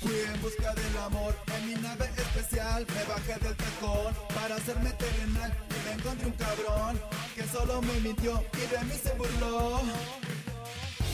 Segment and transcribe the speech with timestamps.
[0.00, 2.86] Fui en busca del amor en mi nave especial.
[2.94, 5.52] Me bajé del tacón para hacerme terrenal.
[5.68, 7.00] Y me encontré un cabrón
[7.34, 9.80] que solo me mintió y de mí se burló.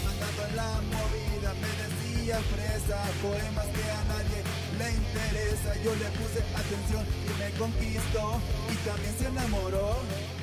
[0.06, 4.40] Andando en la movida me decía fresa, poemas que a nadie
[4.78, 5.74] le interesa.
[5.82, 8.40] Yo le puse atención y me conquistó
[8.70, 10.35] y también se enamoró.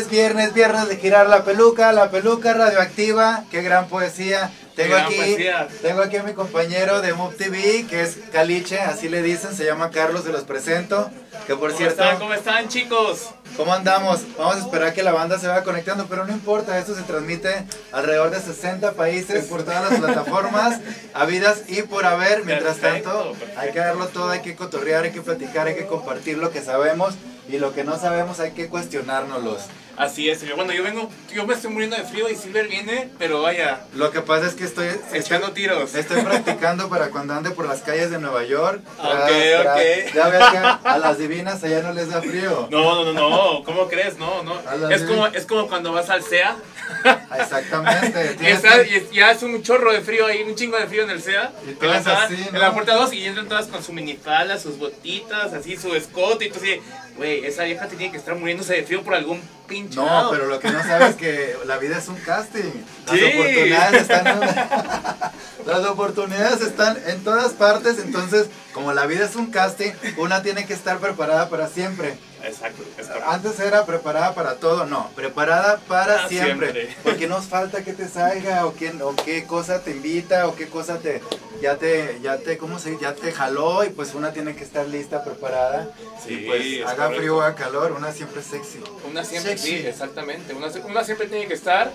[0.00, 4.50] Es viernes, viernes de girar la peluca, la peluca radioactiva, qué gran poesía.
[4.74, 5.68] Tengo gran aquí, poesía.
[5.82, 9.66] tengo aquí a mi compañero de Move TV, que es Caliche, así le dicen, se
[9.66, 11.10] llama Carlos, se los presento.
[11.46, 12.18] Que por ¿Cómo cierto, están?
[12.18, 13.30] ¿Cómo están, chicos?
[13.56, 14.20] ¿cómo andamos?
[14.38, 17.66] Vamos a esperar que la banda se vaya conectando, pero no importa, esto se transmite
[17.92, 20.80] alrededor de 60 países por todas las plataformas,
[21.12, 22.44] habidas y por haber.
[22.44, 23.60] Mientras Perfecto, tanto, perfecto.
[23.60, 26.62] hay que darlo todo, hay que cotorrear, hay que platicar, hay que compartir lo que
[26.62, 27.16] sabemos.
[27.50, 29.62] Y lo que no sabemos hay que cuestionárnoslos.
[29.96, 33.42] Así es, bueno, yo vengo, yo me estoy muriendo de frío y Silver viene, pero
[33.42, 35.94] vaya, Lo que pasa es que estoy, echando estoy, tiros.
[35.94, 38.80] estoy practicando para cuando ande por las calles de Nueva York.
[38.98, 39.28] Ok, Tras,
[39.62, 39.76] tras.
[39.76, 40.14] ok.
[40.14, 42.66] Ya ves que a las divinas allá no les da frío.
[42.70, 44.16] No, no, no, no, ¿cómo crees?
[44.16, 44.58] No, no.
[44.90, 46.56] Es como, es como cuando vas al SEA
[47.38, 48.36] Exactamente.
[48.50, 51.10] está- que- y ya es un chorro de frío ahí, un chingo de frío en
[51.10, 51.52] el SEA.
[51.66, 52.58] Y en, todas así, en ¿no?
[52.60, 56.50] la puerta 2 y entran todas con su minifalda, sus botitas, así, su escote y
[56.50, 56.80] tú así,
[57.16, 60.30] güey, esa vieja tiene que estar muriéndose de frío por algún pinche No, lado.
[60.30, 62.70] pero lo que no sabes es que la vida es un casting.
[63.06, 63.24] Las Sí.
[63.24, 64.40] oportunidades están
[65.66, 70.64] Las oportunidades están en todas partes, entonces, como la vida es un casting, una tiene
[70.66, 72.14] que estar preparada para siempre.
[72.44, 72.82] Exacto.
[73.26, 76.72] Antes era preparada para todo, no, preparada para Para siempre.
[76.72, 76.96] siempre.
[77.02, 80.68] Porque nos falta que te salga o qué, o qué cosa te invita o qué
[80.68, 81.20] cosa te
[81.60, 84.86] ya te ya te ¿cómo se ya te jaló y pues una tiene que estar
[84.88, 85.90] lista, preparada.
[86.24, 87.16] Sí, y pues es haga correcto.
[87.18, 88.80] frío o haga calor, una siempre es sexy.
[89.10, 89.78] Una siempre, Sexy.
[89.78, 90.54] sí, exactamente.
[90.54, 91.92] Una, una siempre tiene que estar,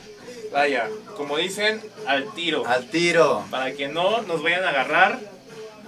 [0.54, 0.88] vaya,
[1.18, 2.64] como dicen, al tiro.
[2.68, 3.44] Al tiro.
[3.50, 5.20] Para que no nos vayan a agarrar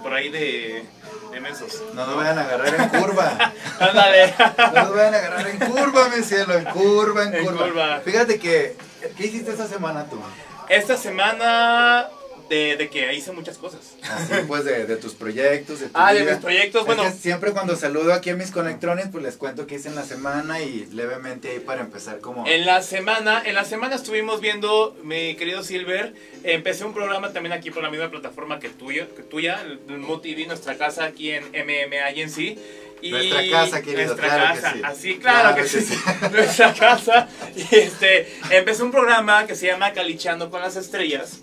[0.02, 0.84] por ahí de,
[1.30, 1.82] de mensos.
[1.94, 3.52] No nos vayan a agarrar en curva.
[3.80, 4.34] Ándale.
[4.58, 7.64] No nos vayan a agarrar en curva, mi cielo, en curva, en, En curva.
[7.66, 8.00] curva.
[8.04, 8.76] Fíjate que
[9.16, 10.20] ¿qué hiciste esta semana tú?
[10.68, 12.08] Esta semana
[12.48, 13.80] de, de que hice muchas cosas.
[14.02, 16.32] Así pues de, de tus proyectos, de tu Ah, de vida.
[16.32, 17.02] mis proyectos, Es bueno.
[17.04, 20.04] que siempre cuando saludo aquí a mis conectrones, pues les cuento qué hice en la
[20.04, 22.46] semana y levemente ahí para empezar como...
[22.46, 26.14] En la semana, en la semana estuvimos viendo, mi querido Silver,
[26.44, 30.20] empecé un programa también aquí por la misma plataforma que tuya, que tuya, el Mood
[30.22, 32.58] TV, nuestra casa aquí en MM Agency.
[33.00, 34.80] Y Nuestra casa, querido, Nuestra claro que casa, sí.
[34.84, 35.80] así, claro, Claro que, que sí.
[35.82, 35.94] sí.
[36.32, 37.28] nuestra casa.
[37.54, 41.38] Y este, empecé un programa que se llama Calichando con las Estrellas.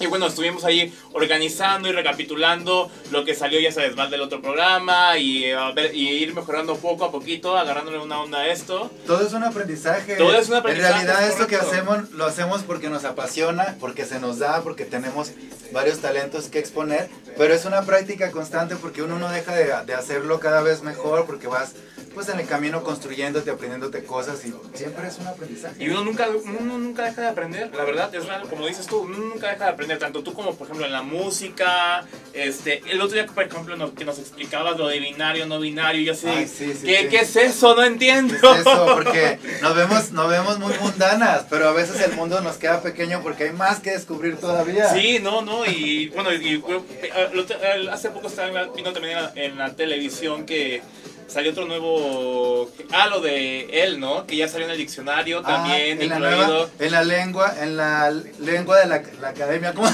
[0.00, 4.40] Y bueno, estuvimos ahí organizando y recapitulando lo que salió, ya sabes, mal del otro
[4.40, 8.48] programa y, eh, a ver, y ir mejorando poco a poquito, agarrándole una onda a
[8.48, 8.90] esto.
[9.06, 10.16] Todo es un aprendizaje.
[10.16, 13.76] Todo es un aprendizaje, En realidad es esto que hacemos lo hacemos porque nos apasiona,
[13.80, 15.32] porque se nos da, porque tenemos
[15.72, 19.94] varios talentos que exponer, pero es una práctica constante porque uno no deja de, de
[19.94, 21.74] hacerlo cada vez mejor, porque vas
[22.14, 25.82] pues en el camino construyéndote, aprendiéndote cosas y siempre es un aprendizaje.
[25.82, 28.98] Y uno nunca, uno nunca deja de aprender, la verdad, es real, como dices tú,
[29.00, 33.00] uno nunca deja de aprender, tanto tú como por ejemplo en la música, este, el
[33.00, 36.26] otro día por ejemplo no- que nos explicabas lo de binario, no binario, yo así,
[36.28, 37.08] Ay, sí, sí, ¿qué, sí.
[37.08, 37.74] ¿qué es eso?
[37.74, 38.34] No entiendo.
[38.40, 38.86] ¿Qué es eso?
[38.94, 43.22] Porque nos vemos, nos vemos muy mundanas, pero a veces el mundo nos queda pequeño
[43.22, 44.92] porque hay más que descubrir todavía.
[44.92, 49.22] Sí, no, no, y bueno, y, y, eh, eh, hace poco estaba vino también en
[49.24, 50.82] la, en la televisión que
[51.28, 54.26] salió otro nuevo, ah, lo de él, ¿no?
[54.26, 56.46] Que ya salió en el diccionario Ah, también, en la, incluido.
[56.46, 58.10] nueva- en la lengua, en la
[58.40, 59.88] lengua de la, la academia, ¿cómo?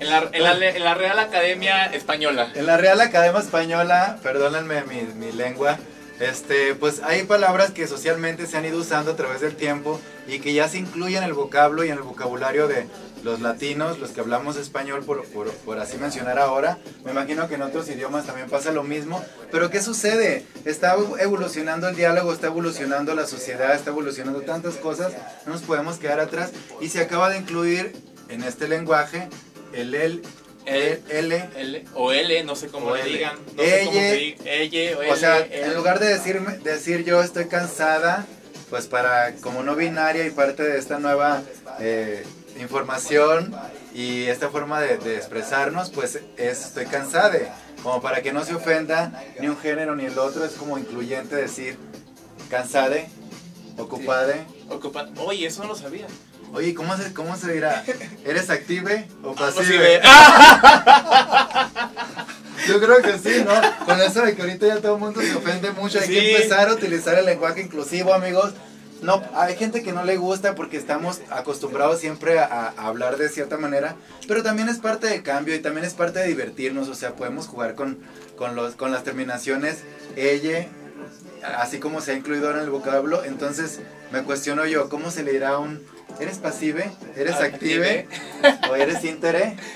[0.00, 2.50] En la, en, la, en la Real Academia Española.
[2.54, 5.78] En la Real Academia Española, perdónenme mi, mi lengua,
[6.20, 10.40] este, pues hay palabras que socialmente se han ido usando a través del tiempo y
[10.40, 12.86] que ya se incluyen en el vocablo y en el vocabulario de
[13.22, 16.78] los latinos, los que hablamos español, por, por, por así mencionar ahora.
[17.04, 19.24] Me imagino que en otros idiomas también pasa lo mismo.
[19.50, 20.44] Pero ¿qué sucede?
[20.64, 25.12] Está evolucionando el diálogo, está evolucionando la sociedad, está evolucionando tantas cosas,
[25.46, 26.52] no nos podemos quedar atrás.
[26.80, 27.94] Y se acaba de incluir
[28.28, 29.28] en este lenguaje
[29.72, 30.22] el el,
[30.66, 33.10] el, L L, o L, no sé cómo le L.
[33.10, 33.36] digan.
[33.56, 35.10] No sé cómo o L.
[35.10, 35.64] O sea, L.
[35.64, 38.26] en lugar de decirme, decir yo estoy cansada,
[38.70, 41.42] pues para como no binaria y parte de esta nueva
[41.80, 42.24] eh,
[42.62, 43.54] información
[43.94, 47.38] y esta forma de, de expresarnos, pues es estoy cansada.
[47.82, 51.36] Como para que no se ofenda ni un género ni el otro, es como incluyente
[51.36, 51.78] decir
[52.50, 53.08] cansade,
[53.76, 54.44] ocupade.
[54.68, 56.06] Ocupa- Oye, eso no lo sabía.
[56.52, 57.84] Oye, ¿cómo se, ¿cómo se dirá?
[58.24, 60.00] ¿Eres active o Ah, pasive?
[60.00, 60.02] pasive.
[62.66, 63.86] Yo creo que sí, ¿no?
[63.86, 66.12] Con eso de que ahorita ya todo el mundo se ofende mucho, hay Sí.
[66.14, 68.52] que empezar a utilizar el lenguaje inclusivo, amigos.
[69.02, 72.44] No, hay gente que no le gusta porque estamos acostumbrados siempre a,
[72.76, 73.94] a hablar de cierta manera,
[74.26, 77.46] pero también es parte del cambio y también es parte de divertirnos, o sea, podemos
[77.46, 77.98] jugar con,
[78.36, 79.78] con, los, con las terminaciones
[80.16, 80.66] ella,
[81.58, 83.78] así como se ha incluido ahora en el vocablo, entonces
[84.10, 85.80] me cuestiono yo, ¿cómo se le dirá a un...
[86.20, 86.90] ¿Eres pasive?
[87.16, 88.08] ¿Eres active?
[88.68, 89.56] ¿O eres intere?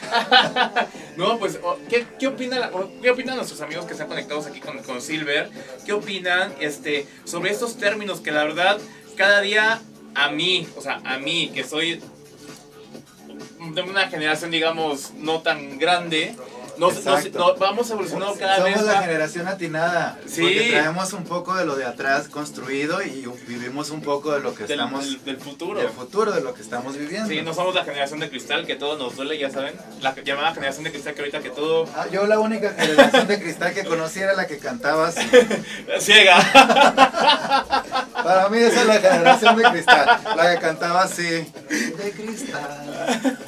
[1.16, 1.58] No, pues,
[1.90, 2.70] ¿qué, qué, opina la-
[3.02, 5.50] ¿qué opinan nuestros amigos que están conectados aquí con, con Silver?
[5.84, 8.78] ¿Qué opinan este, sobre estos términos que la verdad
[9.16, 9.80] cada día
[10.14, 12.00] a mí, o sea, a mí que soy
[13.74, 16.34] de una generación, digamos, no tan grande,
[16.78, 19.04] nos- nos- nos vamos evolucionando cada Somos vez la más.
[19.04, 20.18] generación atinada.
[20.26, 20.40] Sí.
[20.42, 24.54] Porque traemos un poco de lo de atrás construido y vivimos un poco de lo
[24.54, 25.04] que del, estamos.
[25.04, 25.80] del- del futuro.
[25.80, 27.28] del futuro, de lo que estamos viviendo.
[27.28, 29.74] Sí, no somos la generación de cristal que todo nos duele, ya saben.
[30.00, 33.40] La llamada generación de cristal que ahorita que todo Ah, yo la única generación de
[33.40, 35.20] cristal que conocí era la que cantaba así.
[36.00, 36.36] ciega.
[38.22, 41.22] Para mí esa es la generación de cristal, la que cantaba así.
[41.28, 43.38] De cristal.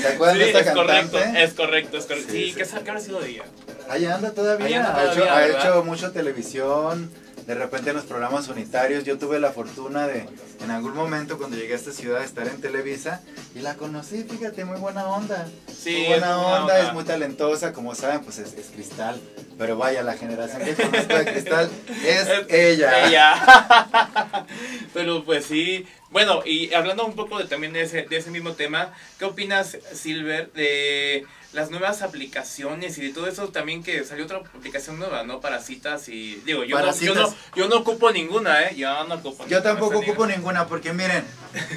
[0.00, 2.32] ¿Se acuerdan Sí, de esta es correcto, es correcto, es correcto.
[2.32, 2.54] Sí, Sí, sí.
[2.54, 3.44] ¿qué, habrá sido de ella?
[3.88, 4.86] Ahí anda todavía.
[4.86, 7.10] Anda ha hecho, ha hecho mucho televisión.
[7.48, 9.04] De repente en los programas unitarios.
[9.04, 10.26] Yo tuve la fortuna de,
[10.62, 13.22] en algún momento, cuando llegué a esta ciudad, estar en Televisa.
[13.54, 15.48] Y la conocí, fíjate, muy buena onda.
[15.66, 16.80] Sí, muy buena onda, onda.
[16.80, 17.72] es muy talentosa.
[17.72, 19.18] Como saben, pues es, es Cristal.
[19.56, 21.70] Pero vaya, la generación que conozco de Cristal
[22.04, 23.06] es ella.
[23.06, 24.46] Ella.
[24.92, 25.86] Pero pues sí.
[26.10, 29.78] Bueno, y hablando un poco de, también de ese, de ese mismo tema, ¿qué opinas,
[29.94, 35.22] Silver, de las nuevas aplicaciones y de todo eso también que salió otra aplicación nueva,
[35.24, 35.40] ¿no?
[35.40, 36.36] Para citas y...
[36.44, 37.34] Digo, yo, no, yo, no, citas.
[37.56, 38.74] yo no ocupo ninguna, ¿eh?
[38.76, 41.24] Yo no ocupo Yo ninguna, tampoco ocupo ninguna, porque miren,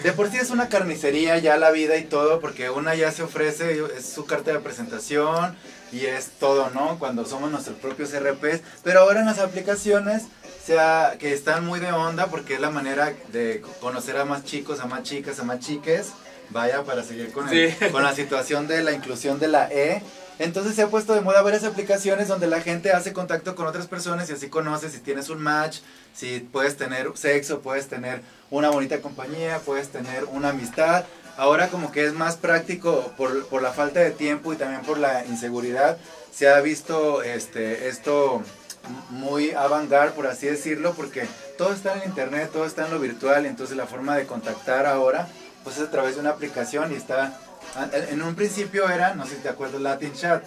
[0.03, 3.23] de por sí es una carnicería ya la vida y todo, porque una ya se
[3.23, 5.55] ofrece, es su carta de presentación
[5.91, 6.99] y es todo, ¿no?
[6.99, 10.23] Cuando somos nuestros propios RPs, pero ahora en las aplicaciones,
[10.65, 14.79] sea, que están muy de onda, porque es la manera de conocer a más chicos,
[14.79, 16.11] a más chicas, a más chiques,
[16.51, 17.85] vaya, para seguir con, el- Sí.
[17.91, 20.01] con la situación de la inclusión de la E.
[20.39, 23.85] Entonces se ha puesto de moda varias aplicaciones donde la gente hace contacto con otras
[23.87, 25.79] personas y así conoces si tienes un match,
[26.15, 31.05] si puedes tener sexo, puedes tener una bonita compañía, puedes tener una amistad.
[31.37, 34.97] Ahora como que es más práctico por, por la falta de tiempo y también por
[34.97, 35.97] la inseguridad.
[36.33, 38.41] Se ha visto este, esto
[39.09, 41.27] muy avant-garde, por así decirlo, porque
[41.57, 45.27] todo está en internet, todo está en lo virtual, entonces la forma de contactar ahora
[45.63, 47.33] pues es a través de una aplicación y está...
[48.09, 50.43] En un principio era, no sé si te acuerdas, Latin Chat.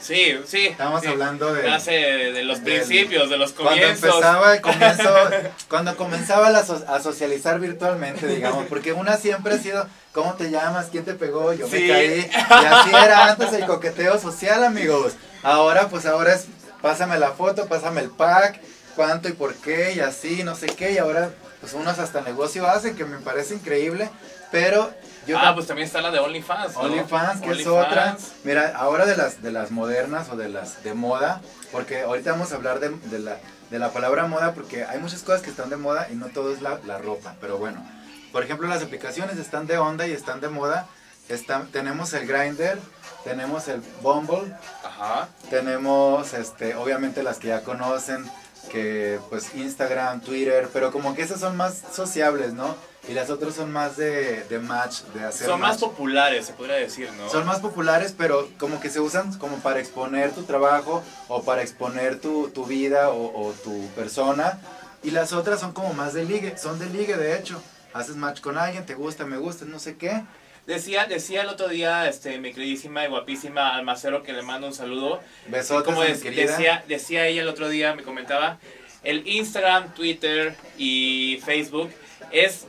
[0.00, 0.66] Sí, sí.
[0.68, 1.08] Estábamos sí.
[1.08, 1.68] hablando de...
[1.70, 4.04] Hace de los principios, de los Cuando comienzos.
[4.04, 5.14] empezaba el comienzo,
[5.68, 10.50] cuando comenzaba la so- a socializar virtualmente, digamos, porque una siempre ha sido, ¿cómo te
[10.50, 10.88] llamas?
[10.90, 11.52] ¿Quién te pegó?
[11.52, 11.80] Yo Sí.
[11.82, 12.30] me caí.
[12.30, 15.14] Y así era antes el coqueteo social, amigos.
[15.42, 16.46] Ahora, pues ahora es,
[16.82, 18.60] pásame la foto, pásame el pack,
[18.96, 22.66] cuánto y por qué, y así, no sé qué, y ahora, pues unos hasta negocio
[22.68, 24.10] hacen, que me parece increíble,
[24.50, 24.92] pero
[25.26, 26.74] yo ah, pues también está la de OnlyFans.
[26.74, 26.80] ¿no?
[26.80, 27.86] OnlyFans, que es OnlyFans.
[27.86, 28.16] otra.
[28.44, 31.40] Mira, ahora de las, de las modernas o de las de moda,
[31.72, 33.38] porque ahorita vamos a hablar de, de la,
[33.70, 36.52] de la palabra moda, porque hay muchas cosas que están de moda y no todo
[36.52, 37.84] es la, la ropa, pero bueno.
[38.32, 40.86] Por ejemplo, las aplicaciones están de onda y están de moda.
[41.28, 42.78] Están, tenemos el Grindr,
[43.22, 44.52] tenemos el Bumble,
[44.84, 45.28] Ajá.
[45.48, 48.28] tenemos este, obviamente las que ya conocen,
[48.72, 52.74] que pues Instagram, Twitter, pero como que esas son más sociables, ¿no?
[53.08, 56.76] Y las otras son más de, de match, de hacer Son más populares, se podría
[56.76, 57.28] decir, ¿no?
[57.30, 61.62] Son más populares, pero como que se usan como para exponer tu trabajo o para
[61.62, 64.60] exponer tu, tu vida o, o tu persona.
[65.02, 67.62] Y las otras son como más de ligue, son de ligue de hecho.
[67.94, 70.22] Haces match con alguien, te gusta, me gusta, no sé qué.
[70.66, 74.74] Decía, decía el otro día, este, mi queridísima y guapísima Almacero, que le mando un
[74.74, 75.20] saludo.
[75.48, 76.52] Besotes, Como querida.
[76.52, 78.58] decía, decía ella el otro día, me comentaba,
[79.02, 81.90] el Instagram, Twitter y Facebook
[82.30, 82.66] es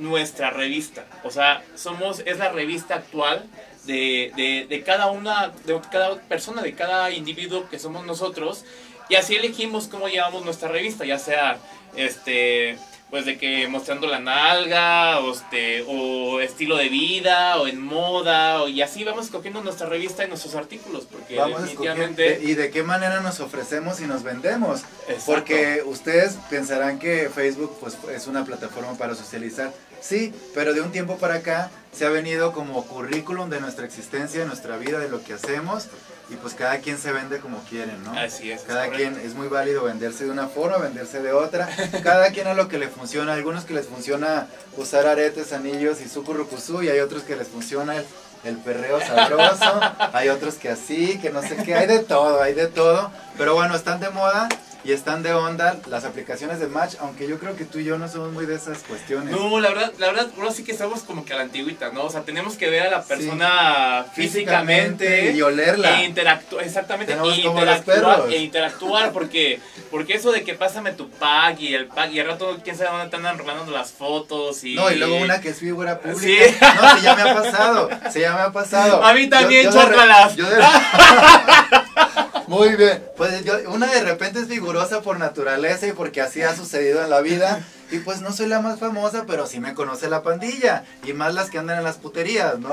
[0.00, 1.06] nuestra revista.
[1.24, 3.44] O sea, somos, es la revista actual
[3.84, 8.64] de, de, de cada una, de cada persona, de cada individuo que somos nosotros.
[9.08, 11.58] Y así elegimos cómo llevamos nuestra revista, ya sea
[11.96, 12.78] este
[13.10, 18.62] pues de que mostrando la nalga, o, este, o estilo de vida, o en moda,
[18.62, 22.38] o, y así vamos escogiendo nuestra revista y nuestros artículos, porque Vamos definitivamente...
[22.38, 24.82] de- y de qué manera nos ofrecemos y nos vendemos.
[25.08, 25.24] Exacto.
[25.26, 29.72] Porque ustedes pensarán que Facebook pues, es una plataforma para socializar.
[30.00, 34.40] Sí, pero de un tiempo para acá se ha venido como currículum de nuestra existencia,
[34.40, 35.86] de nuestra vida, de lo que hacemos.
[36.30, 38.16] Y pues cada quien se vende como quiere, ¿no?
[38.16, 38.62] Así es.
[38.62, 41.68] Cada quien es muy válido venderse de una forma, venderse de otra.
[42.04, 43.32] Cada quien a lo que le funciona.
[43.32, 47.96] Algunos que les funciona usar aretes, anillos y sucurrucusú y hay otros que les funciona
[47.96, 48.06] el,
[48.44, 49.80] el perreo sabroso.
[50.12, 51.74] Hay otros que así, que no sé qué.
[51.74, 53.10] Hay de todo, hay de todo.
[53.36, 54.48] Pero bueno, están de moda
[54.84, 57.98] y están de onda las aplicaciones de match, aunque yo creo que tú y yo
[57.98, 59.30] no somos muy de esas cuestiones.
[59.34, 62.04] No, la verdad, la verdad, ahora sí que estamos como que a la antigüita, ¿no?
[62.04, 63.08] O sea, tenemos que ver a la Sí.
[63.08, 66.00] persona físicamente, y olerla.
[66.00, 69.60] e interactuar, exactamente, e interactuar, e interactuar, porque,
[69.90, 72.90] porque eso de que pásame tu pack y el pack, y al rato quién sabe
[72.90, 74.74] dónde te andan robando las fotos y...
[74.74, 76.20] No, y luego una que es figura pública.
[76.20, 76.56] Sí.
[76.80, 77.88] No, sí, ya me ha pasado.
[78.12, 79.04] Sí, ya me ha pasado.
[79.10, 80.36] A mí también, Yo- yo de chócalas.
[80.36, 80.60] yo de-
[82.50, 83.00] Muy bien.
[83.16, 87.08] Pues yo, una de repente es figurosa por naturaleza y porque así ha sucedido en
[87.08, 87.64] la vida.
[87.92, 90.84] Y pues no soy la más famosa, pero sí me conoce la pandilla.
[91.04, 92.72] Y más las que andan en las puterías, ¿no?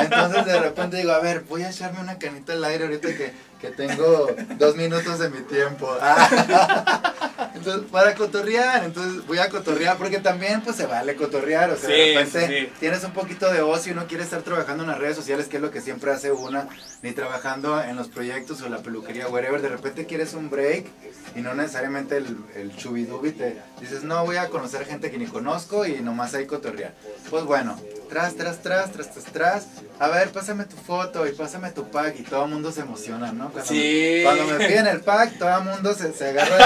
[0.00, 3.32] Entonces de repente digo, a ver, voy a echarme una canita al aire ahorita que,
[3.60, 5.88] que tengo dos minutos de mi tiempo.
[7.54, 11.88] Entonces, para cotorrear, entonces voy a cotorrear, porque también pues se vale cotorrear, o sea,
[11.88, 14.90] Sí, de repente sí, tienes un poquito de ocio y no quieres estar trabajando en
[14.90, 16.68] las redes sociales, que es lo que siempre hace una,
[17.02, 20.86] ni trabajando en los proyectos o la peluquería, whatever, de repente quieres un break
[21.34, 25.26] y no necesariamente el, el chubidubi, te dices, no, voy a conocer gente que ni
[25.26, 26.94] conozco y nomás ahí cotorrear.
[27.28, 29.64] Pues bueno, tras, tras, tras, tras, tras, tras,
[29.98, 33.32] a ver, pásame tu foto y pásame tu pack y todo el mundo se emociona,
[33.32, 33.50] ¿no?
[33.50, 34.14] Cuando, Sí.
[34.18, 36.60] me, cuando me piden el pack, todo el mundo se, se agarra de,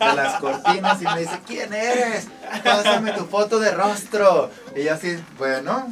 [0.00, 2.26] la- de las cortinas y me dice, ¿quién eres?
[2.64, 4.50] Pásame tu foto de rostro.
[4.76, 5.86] Y yo así, bueno,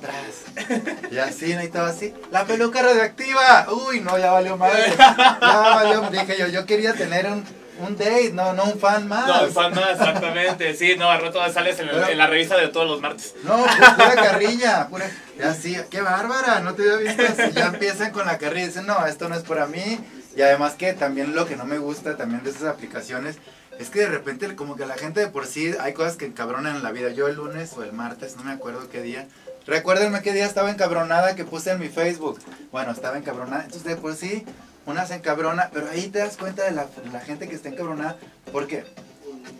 [0.00, 1.08] tras.
[1.12, 1.62] Y así, ¿no?
[1.62, 2.12] y todo así.
[2.30, 3.66] La peluca radioactiva.
[3.88, 4.92] Uy, no, ya valió madre.
[4.96, 6.02] Ya valió.
[6.10, 7.44] Dije yo, yo quería tener un,
[7.78, 9.26] un date, no, no un fan más.
[9.26, 10.74] No, fan no, exactamente.
[10.74, 13.34] Sí, no, al rato sales en, el- Pero- en la revista de todos los martes.
[13.44, 17.66] No, pu- pura carrilla, pura, ya sí, qué bárbara, no te había visto así, ya
[17.66, 20.00] empiezan con la carrilla, dicen, no, esto no es para mí,
[20.36, 23.36] y además que también lo que no me gusta también de esas aplicaciones,
[23.78, 26.76] es que de repente como que la gente de por sí, hay cosas que encabronan
[26.76, 29.28] en la vida, yo el lunes o el martes, no me acuerdo qué día,
[29.66, 32.40] recuérdenme qué día estaba encabronada que puse en mi Facebook,
[32.72, 34.44] bueno, estaba encabronada, entonces de por sí,
[34.88, 36.86] una se encabrona, pero ahí te das cuenta de la,
[37.20, 38.16] gente que está encabronada,
[38.52, 38.84] porque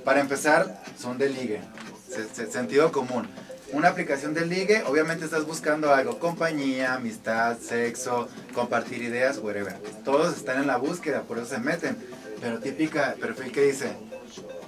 [0.04, 1.60] para empezar, son de ligue.
[2.08, 3.28] Se- se- sentido común.
[3.72, 9.74] Una aplicación de ligue, obviamente estás buscando algo, compañía, amistad, sexo, compartir ideas, whatever.
[10.04, 11.96] Todos están en la búsqueda, por eso se meten.
[12.40, 13.92] Pero típica perfil que dice,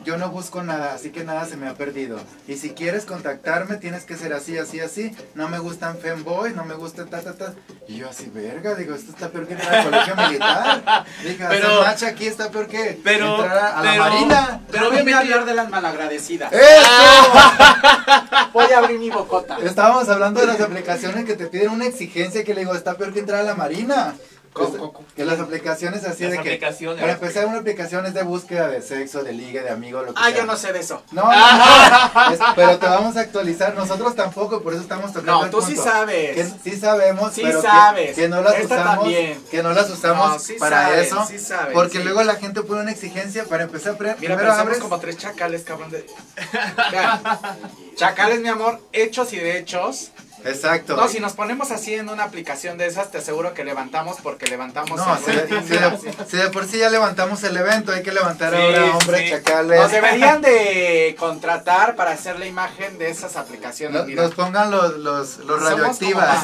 [0.04, 2.18] yo no busco nada, así que nada se me ha perdido.
[2.48, 5.14] Y si quieres contactarme, tienes que ser así, así, así.
[5.34, 7.52] No me gustan femboys, no me gusta ta, ta, ta.
[7.86, 11.04] Y yo así, verga, digo, esto está peor que entrar al colegio militar.
[11.22, 14.60] Dije, Pero- hacer aquí está peor que pero- entrar a, la pero- marina.
[14.70, 16.52] Pero Pero voy a hablar de las malagradecidas.
[16.52, 16.60] ¡Eso!
[18.52, 19.58] Voy a abrir mi bocota.
[19.62, 23.12] Estábamos hablando de las aplicaciones que te piden una exigencia que le digo, está peor
[23.12, 24.14] que entrar a la marina.
[24.52, 24.68] ¿Cómo,
[25.00, 26.48] Este, que las aplicaciones así Las de que...
[26.48, 27.00] aplicaciones.
[27.00, 30.20] Para empezar, una aplicación es de búsqueda de sexo, de ligue, de amigo, lo que
[30.20, 30.38] Ah, sea.
[30.38, 31.02] yo no sé de eso.
[31.12, 32.32] No, no, no.
[32.34, 33.74] Es- pero te vamos a actualizar.
[33.76, 36.34] Nosotros tampoco, por eso estamos tocando No, el tú sí sabes.
[36.34, 38.16] Que sí sabemos, Sí pero que- sabes.
[38.16, 39.40] Que, no las Esta usamos, también.
[39.50, 41.26] que no las usamos No, sí para saben, eso.
[41.28, 42.04] sí saben, porque sí.
[42.04, 43.96] luego la gente pone una exigencia para empezar.
[44.00, 44.78] Mira, primero abres.
[44.78, 45.90] como tres chacales, cabrón.
[45.92, 46.04] De...
[47.96, 50.10] Chacales, mi amor, hechos y derechos.
[50.44, 50.96] Exacto.
[50.96, 54.46] No, si nos ponemos así en una aplicación de esas, te aseguro que levantamos porque
[54.46, 57.92] levantamos No, el si de, si de- si de por sí ya levantamos el evento,
[57.92, 59.30] hay que levantar Sí, ahora hombres sí.
[59.30, 59.80] chacales.
[59.80, 63.96] Nos deberían de contratar para hacer la imagen de esas aplicaciones.
[63.98, 64.22] Nos, mira.
[64.22, 66.38] nos pongan los, los, los Somos radioactivas.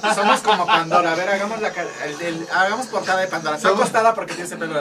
[0.00, 1.12] como, somos como Pandora.
[1.12, 3.56] A ver, hagamos la ca- el, el- hagamos portada de Pandora.
[3.56, 4.80] Estoy Somos- acostada porque tienes el pelo.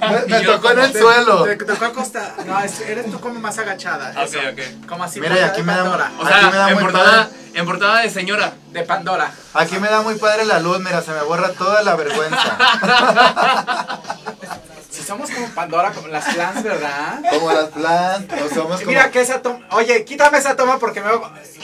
[0.00, 1.44] Me, me tocó en el Te- suelo.
[1.44, 2.34] Te, te tocó acostada.
[2.46, 4.10] No, es- eres tú como más agachada.
[4.22, 4.38] Ok, eso.
[4.38, 4.86] ok.
[4.88, 5.20] Como así.
[5.20, 6.12] Mira, y aquí me da- Pandora.
[6.18, 8.52] O Aquí me da sea, en muy portada, en portada de señora.
[8.72, 9.32] De Pandora.
[9.54, 12.58] Aquí me da muy padre la luz, mira, se me borra toda la vergüenza.
[14.90, 17.20] Si somos como Pandora, como las clans, ¿verdad?
[17.28, 18.86] Como las plantas, o somos como...
[18.86, 19.58] Mira que esa toma.
[19.72, 21.10] Oye, quítame esa toma porque me.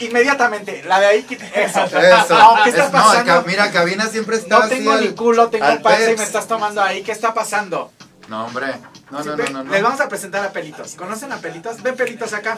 [0.05, 0.83] Inmediatamente.
[0.85, 1.45] La de ahí, quita.
[1.45, 1.85] Eso.
[1.85, 2.37] Eso.
[2.37, 3.25] No, ¿qué está Es- no, pasando?
[3.33, 6.45] ca- mira, cabina siempre está No tengo al- ni culo, tengo panza y me estás
[6.45, 7.03] tomando ahí.
[7.03, 7.93] ¿Qué está pasando?
[8.27, 8.73] No, hombre.
[9.11, 9.71] No, no, no, no.
[9.71, 10.95] Les vamos a presentar a Pelitos.
[10.95, 11.81] ¿Conocen a Pelitos?
[11.83, 12.57] Ven Pelitos acá.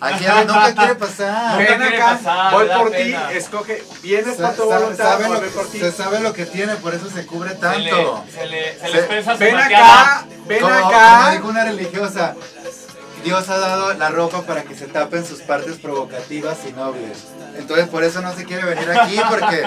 [0.00, 1.58] Aquí a- nunca quiere pasar.
[1.58, 2.18] Ven acá.
[2.18, 3.14] pasar, voy por ti.
[3.32, 3.82] Escoge.
[4.02, 5.04] Vienes por tu voluntad.
[5.12, 5.80] sabe voy lo, por ti.
[5.80, 8.24] se sabe lo que tiene, por eso se cubre Se le, tanto.
[8.32, 10.24] se le, se Se- le expresa su Ven acá.
[10.46, 11.30] Ven como, como acá.
[11.32, 12.34] dijo una religiosa,
[13.24, 17.24] Dios ha dado la ropa para que se tapen sus partes provocativas y nobles.
[17.56, 19.62] Entonces por eso no se quiere venir aquí porque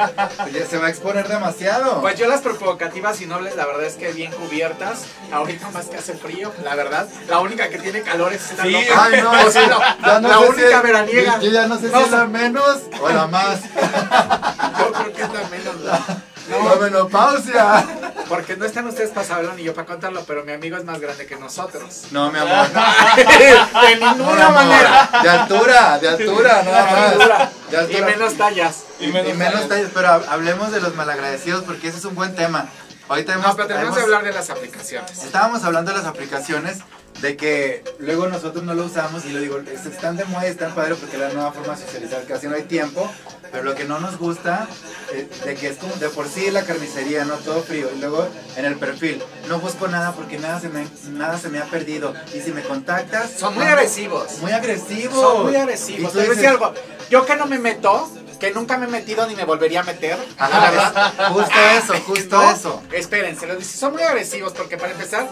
[0.53, 2.01] ya se va a exponer demasiado.
[2.01, 5.05] Pues yo las provocativas y nobles, la verdad es que bien cubiertas.
[5.31, 7.07] Ahorita más que hace frío, la verdad.
[7.27, 8.71] La única que tiene calor es esta Sí.
[8.71, 9.03] loca.
[9.03, 11.39] Ay, no, O sea, sí, la, ya no la sé si única es- veraniega.
[11.39, 13.59] Yo ya no sé No, si es la menos o la más.
[14.79, 15.81] Yo creo que es la menos.
[15.81, 16.01] la-
[16.49, 17.85] La No, menopausia.
[18.27, 20.99] Porque no están ustedes para saberlo ni yo para contarlo, pero mi amigo es más
[20.99, 22.03] grande que nosotros.
[22.11, 22.67] No, mi amor.
[23.15, 25.09] de ninguna manera.
[25.21, 26.85] De altura, de altura, nada
[27.17, 27.49] más.
[27.71, 28.05] De Y altura.
[28.05, 28.83] menos tallas.
[28.99, 32.67] Y menos, tallas, pero hab- hablemos de los malagradecidos porque ese es un buen tema.
[33.09, 35.23] Ahorita hemos, No, pero tenemos que hablar de las aplicaciones.
[35.23, 36.79] Estábamos hablando de las aplicaciones,
[37.21, 40.51] de que luego nosotros no lo usamos y lo digo, es- están de moda y
[40.51, 43.09] están padre porque es la nueva forma de socializar, casi no hay tiempo,
[43.51, 44.67] pero lo que no nos gusta,
[45.13, 48.27] eh, de que es como de por sí la carnicería, no todo frío, y luego
[48.55, 52.13] en el perfil, no busco nada porque nada se me, nada se me ha perdido,
[52.35, 53.31] y si me contactas...
[53.37, 54.37] Son muy no, agresivos.
[54.41, 55.13] Muy agresivos.
[55.19, 56.11] Son muy agresivos.
[56.11, 56.73] Te voy a decir algo.
[57.09, 60.17] Yo que no me meto, que nunca me he metido ni me volvería a meter.
[60.37, 61.31] Ajá, la verdad.
[61.33, 62.83] justo eso, justo No, eso.
[62.91, 63.77] Esperen, se los dice.
[63.77, 65.27] Son muy agresivos porque para empezar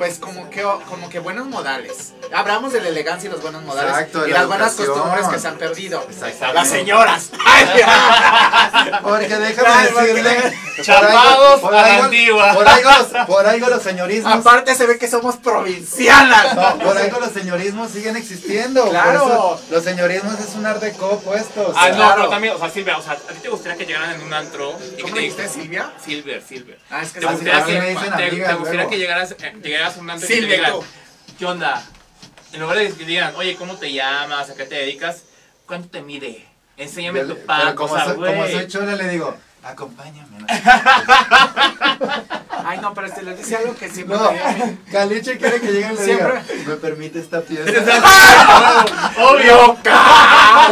[0.00, 2.14] pues como que, como que buenos modales.
[2.34, 3.92] Hablamos de la elegancia y los buenos modales.
[3.92, 4.94] Exacto, y la las buenas educación.
[4.98, 6.06] costumbres que se han perdido.
[6.10, 6.52] Exacto.
[6.54, 7.30] Las señoras.
[9.02, 10.52] Porque déjame decirle.
[10.82, 12.54] Chapados por a la algo- antigua.
[12.54, 14.32] Por algo los, por algo los señorismos.
[14.32, 16.54] Aparte se ve que somos provincianas.
[16.56, 18.80] No, por algo los señorismos siguen existiendo.
[18.84, 19.26] por Claro.
[19.26, 21.60] eso los señorismos es un art deco puesto.
[21.68, 22.14] o Ah, sea, no, Claro.
[22.16, 24.32] pero también, o sea, Silvia, o sea, ¿a ti te gustaría que llegaran en un
[24.32, 24.78] antro?
[24.92, 25.90] y que ¿Cómo te dijiste, Silvia?
[26.02, 26.78] Silver, Silver.
[26.90, 29.52] Ah, es que ¿Te gustaría, que, me dicen te- amiga, te gustaría que llegaras, eh,
[29.62, 30.74] llegaras y que te digan.
[31.38, 31.82] ¿qué onda?
[32.52, 34.50] En lugar de que digan, oye, ¿cómo te llamas?
[34.50, 35.22] ¿A qué te dedicas?
[35.66, 36.46] ¿Cuánto te mide?
[36.76, 38.52] Enséñame tu pan, como, soy, como güey.
[38.52, 40.40] soy chola, le digo, acompáñame.
[40.40, 40.46] ¿no?
[42.70, 44.76] Ay, no, pero este les dice algo que siempre No, me.
[44.92, 46.42] Caliche quiere que llegue y le Siempre.
[46.54, 47.64] diga, ¿me permite esta pieza?
[49.18, 49.76] Obvio.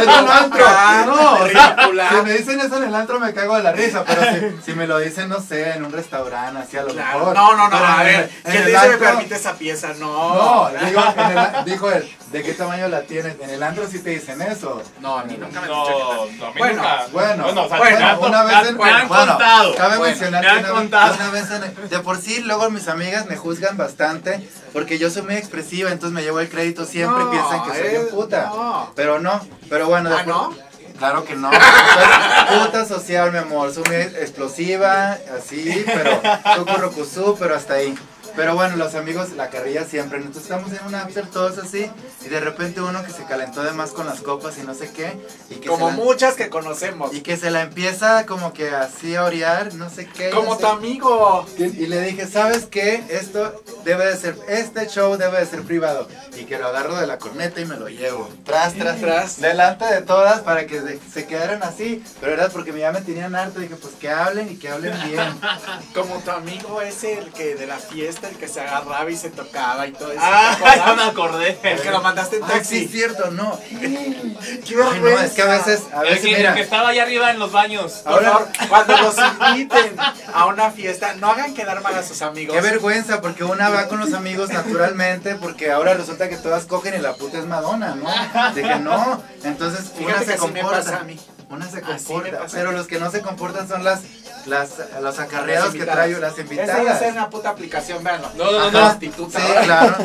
[0.01, 0.65] Es un antro.
[1.05, 2.09] No, o sea, Ridícula.
[2.09, 4.73] si me dicen eso en el antro me cago de la risa, pero si, si
[4.77, 7.19] me lo dicen, no sé, en un restaurante, así a lo Claro.
[7.19, 7.35] mejor.
[7.35, 9.89] No, no, no, a ver, ¿quién dice me antro- permite esa pieza?
[9.99, 10.69] No.
[10.69, 13.35] No, digo, en el- dijo él, ¿de qué tamaño la tienes?
[13.41, 14.81] En el antro sí te dicen eso.
[15.01, 15.99] No, a mí nunca me han No, dicho
[16.39, 17.05] no, a mí Bueno, nunca.
[17.11, 19.75] Bueno, bueno, o sea, bueno, me han, una me vez en- me han bueno, contado.
[19.75, 21.15] Cabe Bueno, mencionar me que una, contado.
[21.15, 25.23] una vez en- de por sí luego mis amigas me juzgan bastante porque yo soy
[25.23, 28.45] muy expresiva, entonces me llevo el crédito siempre No, piensan que soy eh, un puta.
[28.47, 28.91] no.
[28.95, 30.53] Pero no, pero bueno, ¿Ah, no?
[30.97, 31.49] Claro que no.
[31.49, 33.73] Soy puta social, mi amor.
[33.73, 36.21] Soy muy explosiva, así, pero
[36.55, 37.95] soy currucuzú, pero hasta ahí.
[38.39, 40.17] Pero bueno, los amigos, la carrilla siempre.
[40.19, 41.91] Entonces estamos en un after todos así,
[42.25, 44.89] y de repente uno que se calentó de más con las copas y no sé
[44.93, 45.17] qué,
[45.49, 47.13] y que, Como la, muchas que conocemos.
[47.13, 50.29] y que se la empieza como que así a orear, no sé qué.
[50.29, 51.45] Como no sé- tu amigo.
[51.57, 53.03] y le dije, ¿sabes qué?
[53.09, 56.07] Esto debe de ser, este show debe de ser privado.
[56.37, 58.29] Y que lo agarro de la corneta y me lo llevo.
[58.45, 59.41] Tras, tras, Tras.
[59.41, 62.01] Delante de todas para que se, se quedaran así.
[62.21, 63.59] Pero era porque ya me tenían harto.
[63.59, 65.37] Dije, pues que hablen y que hablen bien.
[65.93, 69.29] Como tu amigo ese, el que de la fiesta, el que se agarraba y se
[69.29, 70.21] tocaba y todo eso.
[70.23, 71.57] Ah, ya me acordé.
[71.63, 72.85] El que lo mandaste en Ay, sí, taxi.
[72.85, 73.59] es cierto, no.
[73.69, 74.99] ¡Qué Ay, vergüenza!
[75.21, 76.53] no, es que a veces, a El veces, que, el mira.
[76.55, 77.91] que estaba allá arriba en los baños.
[78.03, 79.15] Por Ahora- favor, cuando los
[79.51, 79.95] inviten
[80.33, 82.55] a una fiesta, no hagan quedar mal a sus amigos.
[82.55, 86.95] Qué vergüenza, porque una va con los amigos naturalmente, porque ahora resulta que todas cogen
[86.95, 88.09] y la puta es Madonna, ¿no?
[88.55, 90.77] Dije, no, entonces una se que comporta.
[90.77, 91.19] pasa a mí.
[91.49, 94.01] Una se comporta, pero los que no se comportan son las,
[94.49, 94.69] las
[95.01, 96.99] los acarreados Las que traigo, las Esa invitadas.
[96.99, 98.29] ya es una puta aplicación, véanlo.
[98.35, 98.79] No, no, no, Ajá, no.
[98.89, 99.39] prostituta.
[99.39, 99.63] Sí, ahora.
[99.63, 99.95] claro.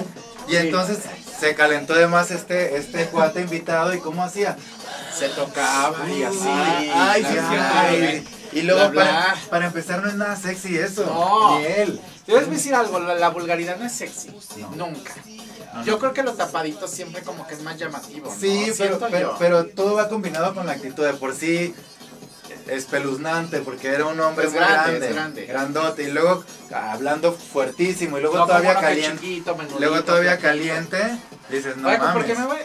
[0.46, 0.56] Y Sí.
[0.58, 0.98] entonces
[1.40, 4.56] se calentó de más este, este cuate invitado y cómo hacía.
[5.18, 6.36] Se tocaba y así.
[6.94, 8.20] Ay, sí, ay.
[8.20, 8.30] bla.
[8.52, 9.04] Y luego Bla, bla.
[9.04, 11.04] Para, para empezar no es nada sexy eso.
[11.06, 11.58] No.
[11.58, 12.00] Ni él.
[12.26, 14.30] Yo les voy a decir algo, la, la vulgaridad no es sexy.
[14.76, 15.12] Nunca.
[15.84, 18.30] Yo creo que lo tapadito siempre como que es más llamativo.
[18.30, 18.36] ¿no?
[18.38, 21.74] Sí, pero, pero todo va combinado con la actitud de por sí
[22.66, 25.46] espeluznante porque era un hombre Es muy grande, grande, es grande.
[25.46, 30.98] grandote y luego hablando fuertísimo y luego No, todavía caliente chiquito, luego todavía caliente
[31.50, 32.58] dices no Oye, ¿por mames qué me voy?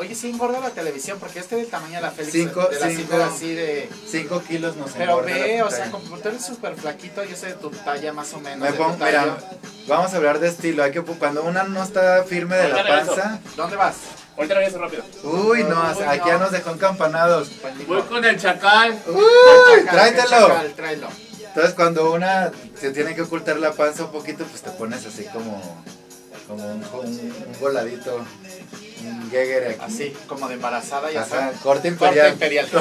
[0.00, 2.32] Oye, sí engorda la televisión, porque estoy del tamaño de la Félix.
[2.32, 3.88] Cinco- de la cinco- así de...
[4.10, 7.36] cinco kilos nos Pero engorda ve, la o sea, como tú eres súper flaquito, yo
[7.36, 8.58] soy de tu talla más o menos.
[8.68, 9.36] me pongo mira
[9.86, 12.96] vamos a hablar de estilo hay que cuando una no está firme de la Ahorita
[12.96, 13.14] regreso.
[13.14, 13.94] panza ¿Dónde vas?
[14.36, 15.02] Ahorita regreso rápido.
[15.22, 16.26] uy no Uy, aquí no.
[16.26, 17.50] ya nos dejó encampanados
[17.86, 18.98] Voy con el chacal.
[19.06, 19.22] uy
[19.84, 21.08] Chacal, tráetelo chacal, tráelo.
[21.48, 25.24] Entonces cuando una se tiene que ocultar la panza un poquito, pues te pones así
[25.32, 25.84] como,
[26.48, 27.06] como un, un,
[27.46, 29.80] un voladito, un Geiger aquí.
[29.80, 31.32] Así, como de embarazada y así.
[31.32, 32.32] Ajá, corte Corte imperial.
[32.32, 32.68] imperial.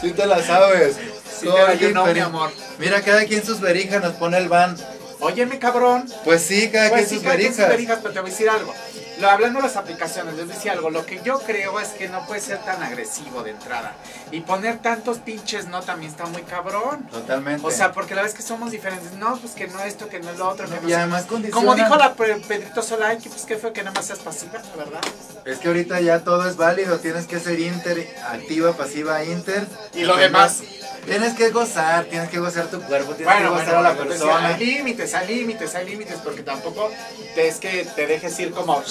[0.00, 0.96] Sí te la sabes.
[0.96, 2.26] Sí te Corte la llenó, mi imperial.
[2.28, 2.50] amor.
[2.78, 4.76] Mira, cada quien sus verijas nos pone el van.
[5.20, 6.04] Óyeme, cabrón.
[6.24, 7.68] Pues sí, cada Pues quien sí, sus cada quien sus verijas.
[7.70, 8.74] verijas, pero te voy a decir algo.
[9.22, 10.90] Lo, hablando de las aplicaciones, les voy a decir algo.
[10.90, 13.94] Lo que yo creo es que no puede ser tan agresivo de entrada.
[14.32, 17.06] Y poner tantos pinches no también está muy cabrón.
[17.10, 17.66] Totalmente.
[17.66, 20.32] O sea, porque la vez que somos diferentes, no, pues que no esto, que no
[20.32, 21.64] lo otro, que no y además condicionan.
[21.64, 24.60] Como dijo la Pe- Pedrito Solay, que pues que fue que nada más seas pasiva,
[24.76, 25.00] la verdad.
[25.44, 26.98] Es que ahorita ya todo es válido.
[26.98, 29.66] Tienes que ser inter, activa, pasiva, inter.
[29.94, 30.62] Y lo demás.
[31.04, 33.98] Tienes que gozar, tienes que gozar tu cuerpo, tienes Bueno, que gozar bueno, a la
[33.98, 34.46] persona.
[34.48, 36.90] hay límites, hay límites, hay límites, porque tampoco
[37.36, 38.82] es que te dejes ir como,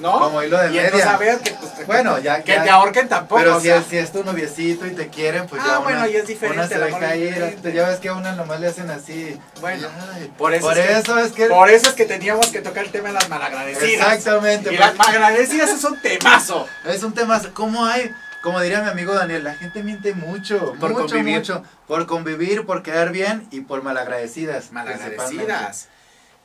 [0.00, 0.18] ¿no?
[0.18, 1.38] Como hilo de y media.
[1.38, 3.40] que, pues, Bueno, ya- que ya- te ahorquen tampoco.
[3.42, 5.98] Pero o si, es, si es tu noviecito y te quieren, pues Ah, ya bueno,
[5.98, 7.58] una, y es diferente, una se deja ir.
[7.74, 9.38] Ya ves que a una nomás le hacen así.
[9.60, 11.46] Bueno, Ay, por eso, por es, que, eso es que...
[11.46, 14.14] por eso es que teníamos que tocar el tema de las malagradecidas.
[14.14, 14.72] Exactamente.
[14.72, 16.66] Y las malagradecidas es un temazo.
[16.86, 18.10] Es un tema, ¿cómo hay?
[18.42, 21.38] Como diría mi amigo Daniel, la gente miente mucho, Por mucho, convivir.
[21.38, 21.62] mucho.
[21.86, 24.70] Por convivir, por quedar bien y por malagradecidas.
[24.72, 25.88] Malagradecidas.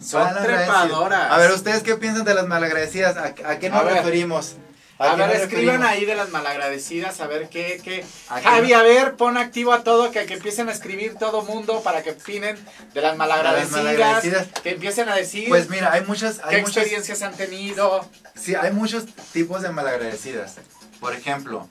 [0.04, 1.32] Son trepadoras.
[1.32, 3.16] A ver, ¿ustedes qué piensan de las malagradecidas?
[3.18, 4.56] ¿A, a qué nos A referimos?
[5.00, 5.88] ¿A A qué ver, escriban referimos?
[5.88, 8.04] ahí de las malagradecidas, a ver qué, qué.
[8.30, 11.42] ¿A qué Javi, a ver, pon activo a todo, que, que empiecen a escribir todo
[11.44, 12.58] mundo para que opinen
[12.94, 14.48] de las malagradecidas, malagradecidas.
[14.62, 18.08] que empiecen a decir Pues mira, hay muchas, qué hay muchas, experiencias han tenido.
[18.36, 20.56] sí, hay muchos tipos de malagradecidas.
[21.00, 21.68] Por ejemplo,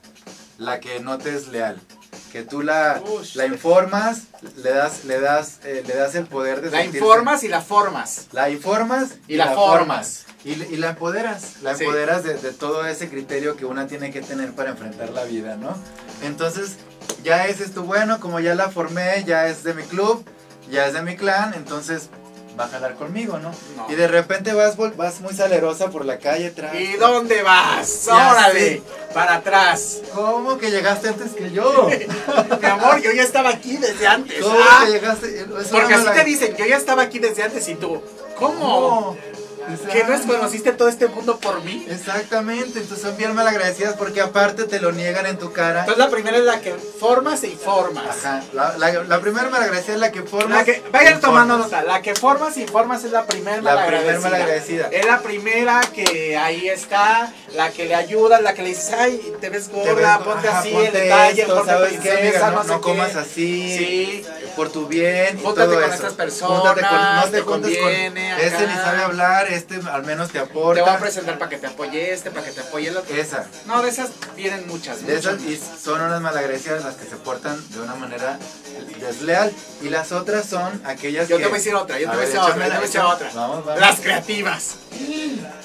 [0.57, 1.79] la que no te es leal,
[2.31, 3.35] que tú la, Ush.
[3.35, 4.23] la informas,
[4.57, 7.61] le das, le das, eh, le das el poder de La sentirse- informas y la
[7.61, 8.27] formas.
[8.31, 10.25] La informas Y la formas.
[10.45, 11.61] Y, y la empoderas.
[11.61, 11.83] La Sí.
[11.85, 15.55] empoderas de, de todo ese criterio que una tiene que tener para enfrentar la vida,
[15.55, 15.75] ¿no?
[16.23, 16.73] Entonces,
[17.23, 20.23] ya es tu bueno, como ya la formé, ya es de mi club,
[20.69, 22.09] ya es de mi clan, entonces
[22.59, 23.51] va a jalar conmigo, ¿no?
[23.77, 23.87] No.
[23.89, 26.75] Y de repente vas, vas muy salerosa por la calle atrás.
[26.75, 28.07] ¿Y dónde vas?
[28.07, 28.81] Órale.
[29.13, 29.99] Para atrás.
[30.13, 31.87] ¿Cómo que llegaste antes que yo?
[32.61, 34.41] Mi amor, yo ya estaba aquí desde antes.
[34.41, 35.39] ¿Cómo Ah, que llegaste?
[35.41, 38.01] Es una porque así mala- te dicen, yo ya estaba aquí desde antes y tú.
[38.37, 39.15] ¿Cómo?
[39.65, 39.91] ¿Cómo?
[39.91, 40.33] ¿Que no Exacto.
[40.35, 41.85] conociste todo este mundo por mí?
[41.89, 45.81] Exactamente, entonces son bien malagradecidas porque aparte te lo niegan en tu cara.
[45.81, 48.05] Entonces la primera es la que formas e informas.
[48.25, 50.55] Ajá, la, la, la primera malagradecida es la que forma.
[50.57, 54.19] La que, vayan tomando nota, la que formas y informas es la primera La malagradecida.
[54.29, 54.87] malagradecida.
[54.91, 59.33] Es la primera que ahí está, la que le ayuda, la que le dices, ay,
[59.39, 62.47] te ves Te gorda, ponte ajá, así, ponte el detalle, esto, ponte ¿sabes qué, princesa,
[62.47, 62.63] amiga?
[62.63, 63.77] No, no comas así.
[63.77, 64.25] Sí.
[64.55, 65.93] Por tu bien y Júntate con eso.
[65.93, 68.65] estas personas, Júntate con- no te, te conviene, con acá.
[68.67, 70.81] ni sabe hablar, este al menos te Te aporta.
[70.81, 73.15] voy a presentar para que te apoye este, para que te apoye el otro.
[73.15, 73.45] Esa.
[73.65, 75.05] No, de esas vienen muchas.
[75.05, 78.37] De esas y son unas malagradecidas las que se portan de una manera
[78.99, 82.15] desleal y las otras son aquellas Yo que te voy a decir otra, yo te
[82.15, 83.31] voy a decir otra, yo te voy a decir otra.
[83.35, 83.79] Vamos, vamos.
[83.81, 84.75] Las creativas.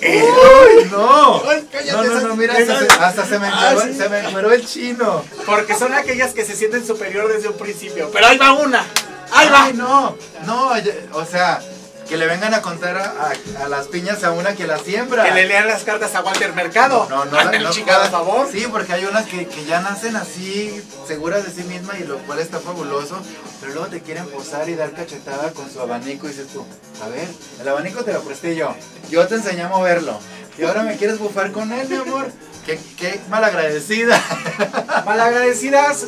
[0.01, 1.42] ¡Uy, no!
[1.48, 3.94] Ay, cállate, No, no, no, mira, hasta se, hasta se me Ah, sí.
[3.94, 5.24] se me encueró el chino.
[5.46, 8.11] Porque son aquellas que se sienten superior desde un principio.
[8.12, 8.85] Pero ahí va una.
[9.33, 9.64] Ahí va.
[9.64, 10.72] Ay, no, no,
[11.12, 11.61] o sea,
[12.09, 15.25] que le vengan a contar a, a- a las piñas a una que las siembra.
[15.25, 17.07] Que le lean las cartas a Walter Mercado.
[17.11, 17.73] No, no, no, no,
[18.11, 18.49] favor.
[18.51, 22.18] Sí, porque hay unas que, que ya nacen así, seguras de sí mismas y lo
[22.21, 23.21] cual está fabuloso,
[23.61, 26.64] pero luego te quieren posar y dar cachetada con su abanico y dices tú,
[27.05, 27.29] a ver,
[27.61, 28.75] el abanico te lo presté yo,
[29.11, 30.18] yo te enseñé a moverlo
[30.57, 32.27] y ahora me quieres bufar con él, mi amor.
[32.66, 34.21] Qué, qué malagradecida.
[35.07, 36.07] Malagradecidas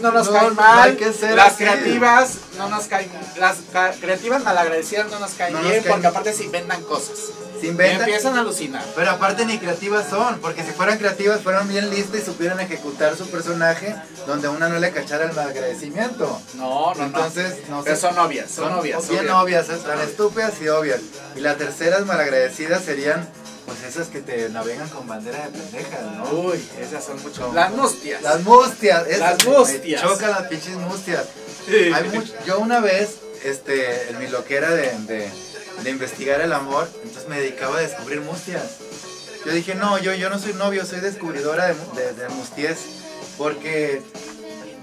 [0.00, 0.96] no nos No, caen mal.
[0.96, 1.64] que ser las así.
[1.64, 3.10] creativas no nos caen.
[3.38, 3.56] Las
[4.00, 7.16] creativas malagradecidas no nos caen No nos bien caen- porque aparte se inventan cosas.
[7.60, 8.82] Se Y inventan, empiezan a alucinar.
[8.96, 13.14] pero aparte ni creativas son, porque si fueran creativas fueran bien listas y supieran ejecutar
[13.16, 13.94] su personaje
[14.26, 16.40] donde una no le cachara el malagradecimiento.
[16.54, 17.76] No, no, Entonces, no.
[17.78, 19.06] no Pero son obvias, son, obvias.
[19.08, 19.68] Bien obvias.
[19.68, 21.00] obvias, tan estúpidas y obvias.
[21.36, 23.28] Y las terceras malagradecidas serían,
[23.66, 26.30] pues esas que te navegan con bandera de pendejas, ¿no?
[26.30, 27.38] Uy, esas son muchas.
[27.40, 28.22] Como- Las mustias.
[28.22, 30.02] Las mustias, esas Las mustias.
[30.02, 31.24] Me chocan las pinches mustias.
[31.66, 31.90] Sí.
[31.94, 32.10] Hay
[32.46, 35.30] yo una vez, este, en mi loquera de, de,
[35.82, 38.62] de investigar el amor, entonces me dedicaba a descubrir mustias.
[39.46, 42.78] Yo dije, no, yo, yo no soy novio, soy descubridora de, de, de musties,
[43.38, 44.02] porque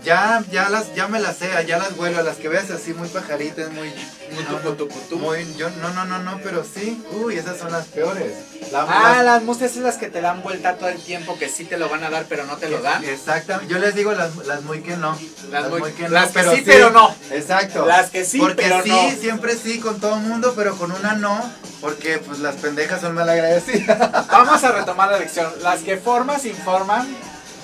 [0.08, 2.94] ya, ya, las, ya me las sé, ya las vuelo, a las que veas así
[2.94, 3.94] muy pajaritas, muy...
[4.34, 5.16] Muy no, tucu, tucu, tucu.
[5.24, 8.34] muy- yo, no, no, no, no, pero sí, uy, esas son las peores.
[8.74, 11.48] La- Ah, las- las mustias son las que te dan vuelta todo el tiempo, que
[11.48, 13.04] sí te lo van a dar, pero no te lo dan.
[13.06, 15.18] Exactamente, yo les digo las, las muy que no.
[15.50, 17.16] Las muy- que las que sí, pero no.
[17.32, 17.86] Exacto.
[17.86, 19.12] Las que sí, porque pero sí, no.
[19.22, 21.42] siempre sí con todo el mundo, pero con una no,
[21.80, 24.28] porque pues las pendejas son malagradecidas.
[24.28, 25.52] Vamos a retomar la lección.
[25.64, 27.08] Las que formas informan.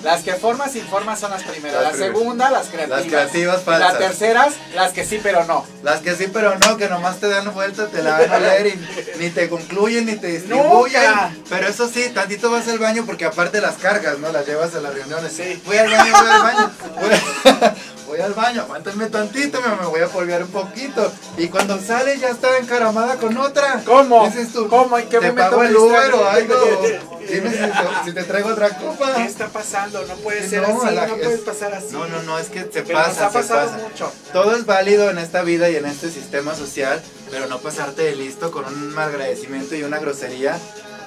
[0.04, 1.82] Las que formas informan son las primeras.
[1.82, 2.16] La primeras.
[2.16, 3.00] segunda, las creativas.
[3.00, 3.92] Las creativas falsas.
[3.92, 5.64] Las terceras, las que sí, pero no.
[5.82, 8.66] Las que sí, pero no, que nomás te dan vuelta, te la van a leer
[8.66, 8.86] y
[9.18, 11.02] ni te concluyen ni te distribuyen.
[11.02, 11.32] Nunca.
[11.48, 14.30] Pero eso sí, tantito vas al baño porque aparte las cargas, ¿no?
[14.30, 15.32] Las llevas a las reuniones.
[15.32, 15.62] Sí.
[15.64, 16.70] Voy al baño, voy al baño.
[17.00, 17.70] Voy,
[18.14, 21.12] voy al baño, aguántame tantito, me, me voy a polvear un poquito.
[21.36, 23.82] Y cuando sale ya está encaramada con otra.
[23.84, 24.26] ¿Cómo?
[24.26, 24.96] Dices tú, ¿Cómo?
[24.98, 26.54] ¿En qué te momento pago me el Uber o algo.
[27.28, 27.70] Dime si te,
[28.04, 29.14] si te traigo otra copa.
[29.16, 30.04] ¿Qué está pasando?
[30.06, 31.88] No puede ser no, así, la- no puede pasar así.
[31.92, 33.82] No, no, no, es que se Pero nos pasa, ha se pasado pasa.
[33.88, 34.12] mucho.
[34.32, 38.14] Todo es válido en esta vida y en este sistema social, pero no pasarte de
[38.14, 40.58] listo con un malagradecimiento y una grosería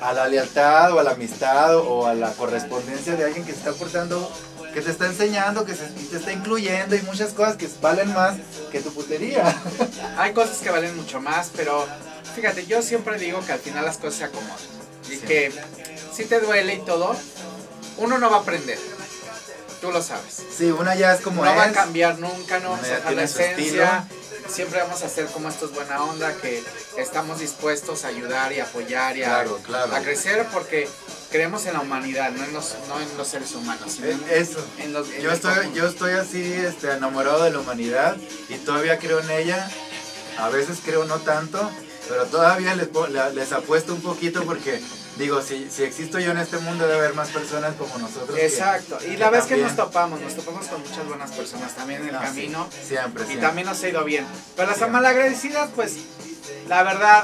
[0.01, 3.59] a la lealtad o a la amistad o a la correspondencia de alguien que se
[3.59, 4.31] está aportando,
[4.77, 8.35] que te está enseñando, que se, te está incluyendo y muchas cosas que valen más
[8.71, 9.43] que tu putería.
[10.19, 11.87] Hay cosas que valen mucho más, pero
[12.35, 14.55] fíjate, yo siempre digo que al final las cosas se acomodan.
[15.09, 15.19] Y Sí.
[15.21, 15.51] que
[16.13, 17.15] si te duele y todo,
[17.97, 18.77] uno no va a aprender.
[19.81, 20.43] Tú lo sabes.
[20.55, 24.07] Sí, una ya es como no va a cambiar nunca, no vamos a dejar la.
[24.49, 26.63] Siempre vamos a ser como estos buena onda, que
[26.97, 30.87] estamos dispuestos a ayudar y apoyar y a, Claro, a crecer porque
[31.31, 33.91] creemos en la humanidad, no en los, no en los seres humanos.
[33.93, 34.59] sino en- Eso.
[34.79, 38.15] en los- Yo estoy, yo estoy así este, enamorado de la humanidad
[38.49, 39.69] y todavía creo en ella.
[40.39, 41.69] A veces creo no tanto,
[42.07, 42.87] pero todavía les,
[43.35, 44.81] les apuesto un poquito porque
[45.17, 48.35] digo, si, si existo yo en este mundo debe haber más personas como nosotros.
[48.37, 48.97] que- Exacto.
[49.05, 52.07] Y que la vez que nos topamos, nos topamos con muchas buenas personas también en
[52.09, 52.67] el No, sí, camino.
[52.71, 53.47] siempre, Y siempre.
[53.47, 54.25] también nos ha ido bien.
[54.55, 55.95] Pero las malagradecidas, pues,
[56.67, 57.23] la verdad,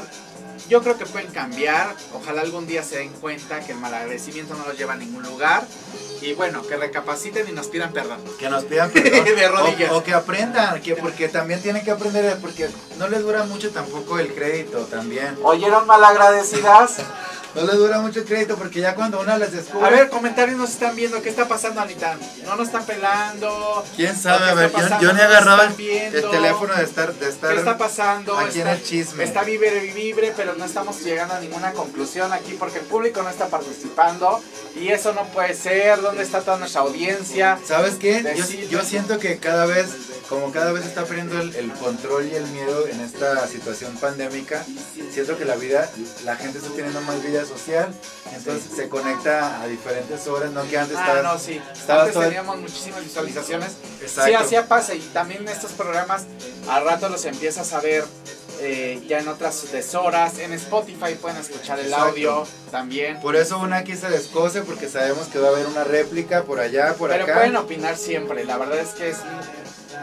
[0.70, 1.94] yo creo que pueden cambiar.
[2.14, 5.66] Ojalá algún día se den cuenta que el malagradecimiento no los lleva a ningún lugar.
[6.22, 8.18] Y bueno, que recapaciten y nos pidan perdón.
[8.40, 9.26] Que nos pidan perdón.
[9.36, 9.92] De rodillas.
[9.92, 13.72] O, o que aprendan, que porque también tienen que aprender, porque no les dura mucho
[13.72, 15.38] tampoco el crédito también.
[15.44, 16.98] ¿Oyeron malagradecidas?
[17.56, 19.86] No les dura mucho el crédito porque ya cuando una les descubre...
[19.86, 21.22] A ver, comentarios nos están viendo.
[21.22, 22.18] ¿Qué está pasando, Anita?
[22.46, 23.86] No nos están pelando.
[23.96, 24.46] ¿Quién sabe?
[24.46, 27.14] A ¿Qué ver, yo, yo ni he ¿No nos agarrado están el, teléfono de estar...
[27.14, 28.38] De estar ¿Qué está pasando?
[28.40, 29.24] aquí en Está- el chisme.
[29.24, 33.22] Está vibre y vibre, pero no estamos llegando a ninguna conclusión aquí porque el público
[33.22, 34.42] no está participando
[34.76, 36.02] y eso no puede ser.
[36.02, 37.60] ¿Dónde está toda nuestra audiencia?
[37.68, 38.24] ¿Sabes qué?
[38.36, 39.90] Yo, yo siento que cada vez,
[40.34, 44.66] como cada vez está perdiendo el, el control y el miedo en esta situación pandémica,
[45.12, 45.88] siento que la vida,
[46.26, 47.94] la gente está teniendo más vida social,
[48.36, 51.62] entonces se conecta a diferentes horas, no que antes Ah, estabas- no, sí.
[51.88, 53.74] Antes todo teníamos muchísimas visualizaciones.
[54.02, 54.30] Exacto.
[54.30, 56.24] Sí, hacía pasa y también estos programas
[56.68, 58.04] al rato los empiezas a ver
[58.60, 60.40] eh, ya en otras deshoras.
[60.40, 62.06] En Spotify pueden escuchar el Exacto.
[62.10, 63.20] audio también.
[63.20, 66.60] Por eso una aquí se descose, porque sabemos que va a haber una réplica por
[66.60, 67.34] allá, por Pero acá.
[67.34, 68.46] pueden opinar siempre.
[68.46, 69.18] La verdad es que es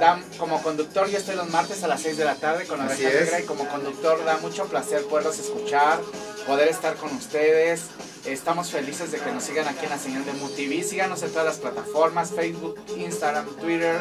[0.00, 2.86] da, como conductor yo estoy los martes a las 6 de la tarde con la
[2.94, 6.00] negra y como conductor da mucho placer poderlos escuchar,
[6.46, 7.82] poder estar con ustedes.
[8.24, 10.82] Estamos felices de que nos sigan aquí en la señal de MUTV.
[10.86, 13.98] Síganos en todas las plataformas, Facebook, Instagram, Twitter.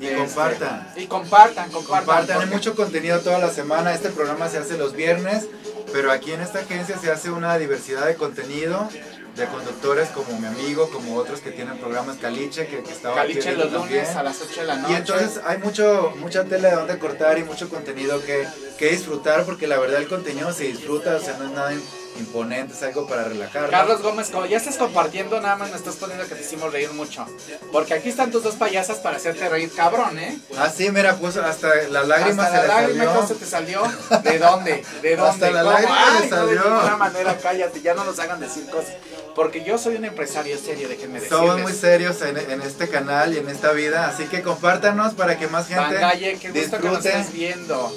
[0.00, 0.88] Y Este, compartan.
[0.96, 2.04] Y compartan, compartan.
[2.04, 3.92] Compartan, hay porque- mucho contenido toda la semana.
[3.94, 5.44] Este programa se hace los viernes,
[5.92, 8.88] pero aquí en esta agencia se hace una diversidad de contenido
[9.36, 13.34] de conductores como mi amigo, como otros que tienen programas Caliche, que, que estaba aquí
[13.34, 14.92] Caliche ahorita los lunes a las 8 de la noche.
[14.92, 18.46] Y entonces hay mucho, mucha tela de donde cortar y mucho contenido que,
[18.82, 21.72] que disfrutar, porque la verdad el contenido se disfruta, o sea, no es nada
[22.18, 23.70] imponente, es algo para relajar.
[23.70, 26.90] Carlos Gómez, como ya estás compartiendo, nada más me estás poniendo que te hicimos reír
[26.92, 27.24] mucho.
[27.70, 30.36] Porque aquí están tus dos payasas para hacerte reír, cabrón, ¿eh?
[30.58, 33.14] Ah, sí, mira, pues hasta la lágrima Hasta se la lágrima salió.
[33.14, 33.82] ¿cómo se te salió.
[34.24, 34.84] ¿De dónde?
[35.00, 35.30] ¿De dónde?
[35.30, 36.62] Hasta la lágrima Ay, no, salió.
[36.64, 38.94] de ninguna manera, cállate, ya no nos hagan decir cosas.
[39.36, 41.38] Porque yo soy un empresario serio, déjenme decirles.
[41.38, 45.38] Somos muy serios en, en este canal y en esta vida, así que compártanos para
[45.38, 47.08] que más gente Bangaye, qué gusto que nos disfrute.
[47.20, 47.94] estés viendo.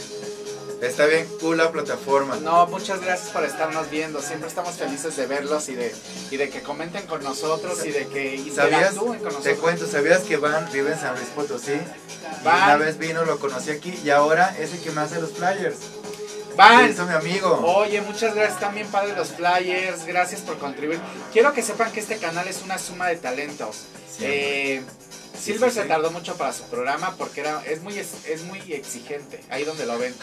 [0.85, 2.35] Está bien cool la plataforma.
[2.37, 4.21] No, muchas gracias por estarnos viendo.
[4.21, 5.93] Siempre estamos felices de verlos y de,
[6.31, 8.93] y de que comenten con nosotros y de que ¿Sabías?
[8.93, 9.57] interactúen con Te nosotros.
[9.59, 11.73] cuento, ¿sabías que Van vive en San Luis Potosí?
[11.73, 12.63] Y Van.
[12.63, 15.77] una vez vino, lo conocí aquí y ahora es el que me hace los flyers.
[16.55, 17.49] Van, Eso mi amigo.
[17.77, 20.05] Oye, muchas gracias también, padre, los flyers.
[20.05, 20.99] Gracias por contribuir.
[21.33, 23.85] Quiero que sepan que este canal es una suma de talentos.
[24.21, 24.81] Eh,
[25.45, 25.87] Silver sí, se sí.
[25.87, 29.43] tardó mucho para su programa porque era es muy es, es muy exigente.
[29.49, 30.13] Ahí donde lo ven.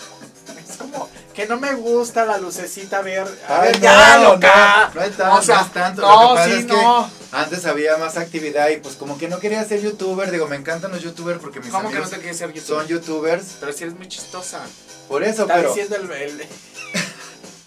[0.69, 3.27] Es como que no me gusta la lucecita ver.
[3.49, 4.91] A Ay, ver, ya, no, loca.
[4.95, 6.03] no, no es tanto, O sea, no es tanto.
[6.03, 7.11] no, Lo que pasa sí, es que no.
[7.33, 10.31] antes había más actividad y pues como que no quería ser youtuber.
[10.31, 12.81] Digo, me encantan los youtubers porque mis ¿Cómo que no te ser youtuber?
[12.81, 13.45] son youtubers.
[13.61, 14.61] Pero si eres muy chistosa.
[15.09, 15.69] Por eso, Está pero...
[15.69, 16.47] diciendo el, el-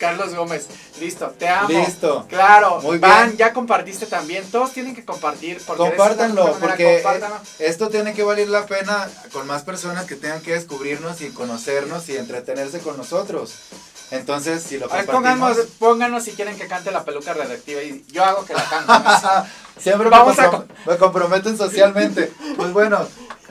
[0.06, 0.68] Carlos Gómez.
[1.00, 1.68] Listo, te amo.
[1.70, 2.26] Listo.
[2.30, 3.38] Claro, Muy Van, bien.
[3.38, 4.44] ya compartiste también.
[4.52, 5.62] Todos tienen que compartir.
[5.66, 7.38] porque Compártanlo, manera, porque compártanlo.
[7.60, 12.08] esto tiene que valer la pena con más personas que tengan que descubrirnos y conocernos
[12.10, 13.54] y entretenerse con nosotros.
[14.12, 15.16] Entonces, si lo A compartimos...
[15.16, 18.96] pónganos, pónganos si quieren que cante la peluca redactiva y yo hago que la canten.
[19.80, 22.32] Siempre Vamos me, a comprom- me comprometen socialmente.
[22.56, 23.06] Pues bueno,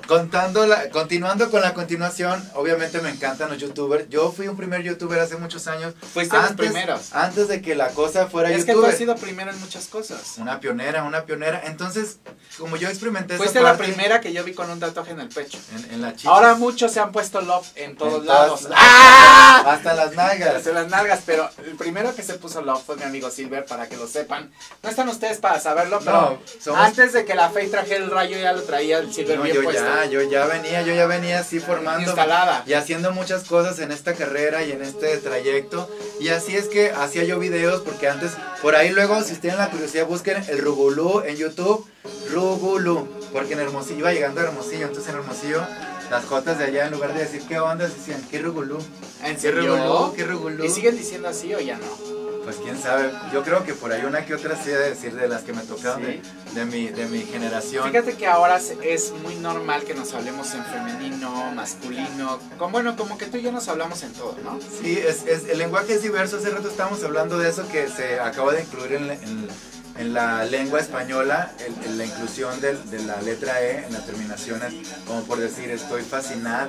[0.07, 4.09] contando la, continuando con la continuación, obviamente me encantan los youtubers.
[4.09, 5.95] Yo fui un primer youtuber hace muchos años.
[6.13, 7.13] Fuiste de los primeros.
[7.15, 10.35] Antes de que la cosa fuera es que tú has sido primero en muchas cosas.
[10.39, 11.63] Una pionera, una pionera.
[11.65, 12.19] Entonces,
[12.59, 15.29] como yo experimenté Fuiste esa la primera que yo vi con un tatuaje en el
[15.29, 15.59] pecho.
[15.77, 16.29] en, en la chicha.
[16.31, 18.61] Ahora muchos se han puesto love en todos En lados.
[18.63, 19.65] todas- ¡Ah!
[19.67, 20.55] Hasta las nalgas.
[20.57, 23.89] Hasta las nalgas, pero el primero que se puso love fue mi amigo Silver, para
[23.89, 24.51] que lo sepan.
[24.83, 28.11] No están ustedes para saberlo, pero No, somos- antes de que la Fey trajera el
[28.11, 29.83] rayo ya lo traía el Silver No, bien puesto.
[29.83, 32.63] ya, yo ya venía, yo ya venía así formando Instalada.
[32.67, 35.89] y haciendo muchas cosas en esta carrera y en este trayecto.
[36.21, 39.71] Y así es que hacía yo videos porque antes, por ahí luego, si tienen la
[39.71, 41.87] curiosidad, busquen el Rugulú en YouTube.
[42.33, 45.63] Rugulú, porque en Hermosillo iba llegando a Hermosillo, entonces en Hermosillo
[46.11, 48.79] las jotas de allá en lugar de decir qué onda, decían qué Rugulú.
[49.23, 49.51] ¿En ¿Qué?
[49.51, 50.15] Rugulú?
[50.15, 50.65] ¿Qué Rugulú?
[50.65, 52.14] ¿Y siguen diciendo así o ya no?
[52.45, 55.15] Pues quién sabe, yo creo que por ahí una que otra sí he de decir
[55.15, 56.21] de las que me tocaron Sí.
[56.53, 57.89] de, de mi, de mi generación.
[57.91, 62.39] Fíjate que ahora es muy normal que nos hablemos en femenino, masculino.
[62.59, 64.59] Con, bueno, como que tú y yo nos hablamos en todo, ¿no?
[64.83, 66.37] Sí, es, es- el lenguaje es diverso.
[66.37, 69.49] Hace rato estábamos hablando de eso que se acaba de incluir en, la- en-
[69.97, 74.05] en la lengua española, el- en la inclusión del- de, la letra E en las
[74.05, 74.75] terminaciones,
[75.07, 76.69] como por decir estoy fascinada,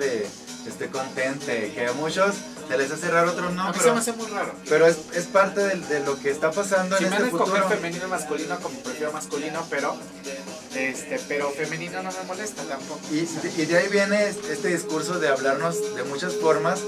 [0.69, 2.35] estoy contente, que muchos
[2.67, 4.53] se les hace raro, otros a no, se pero, me hace muy raro.
[4.67, 7.31] pero es, es parte del- de, lo que está pasando Si en me este de
[7.37, 7.75] escoger futuro.
[7.75, 9.95] femenino y masculino, como prefiero masculino, pero
[10.75, 12.99] este, pero femenino no me molesta tampoco.
[13.11, 13.27] Y,
[13.61, 16.79] y de ahí viene este discurso de hablarnos de muchas formas,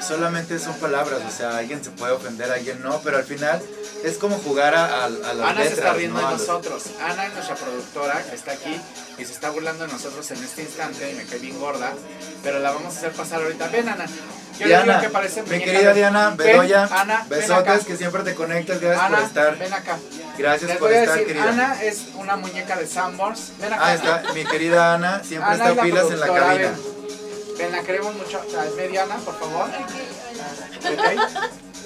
[0.00, 3.60] solamente son palabras, o sea, alguien se puede ofender, alguien no, pero al final
[4.04, 6.28] es como jugar a, a, a las Ana se está letras, riendo ¿no?
[6.28, 6.82] De nosotros.
[7.02, 8.80] Ana es nuestra productora que está aquí
[9.18, 11.92] y se está burlando de nosotros en este instante y me cae bien gorda,
[12.42, 13.68] pero la vamos a hacer pasar ahorita.
[13.68, 14.06] Ven, Ana.
[14.58, 17.78] Yo Diana, que parece mi querida Diana, Ven, Bedoya, Ana, ven besotes acá.
[17.86, 19.58] que siempre te conectas, gracias Ana, por estar.
[19.58, 19.98] ven acá.
[20.36, 21.48] Gracias Les por estar, decir, querida.
[21.50, 23.52] Ana es una muñeca de Sanborns.
[23.60, 23.82] Ven acá.
[23.84, 23.94] Ah, Ana.
[23.94, 26.54] está, mi querida Ana, siempre Ana es está la pilas en la cabina.
[26.54, 26.98] Ven,
[27.58, 28.40] ven, la queremos mucho.
[28.56, 29.68] Ah, Ve, Diana, por favor.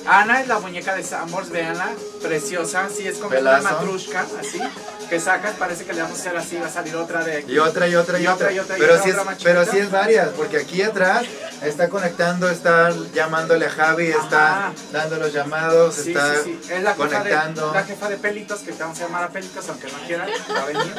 [0.06, 4.60] Ana es la muñeca de Sanborns, véanla, preciosa, sí, es como una matrushka, así,
[5.08, 7.52] que sacas, parece que le vamos a hacer así, va a salir otra de aquí.
[7.52, 8.34] Y otra y otra y, Y otra.
[8.46, 10.82] otra, y otra, y pero otra, es, otra más pero sí es varias, porque aquí
[10.82, 11.22] atrás
[11.64, 14.72] está conectando, está llamándole a Javi, está Ajá.
[14.92, 17.72] dando los llamados, Sí, está sí, sí, es la jefa, de, conectando.
[17.72, 20.62] la jefa de pelitos, que te vamos a llamar a pelitos, aunque no quieran, va
[20.62, 20.94] a venir,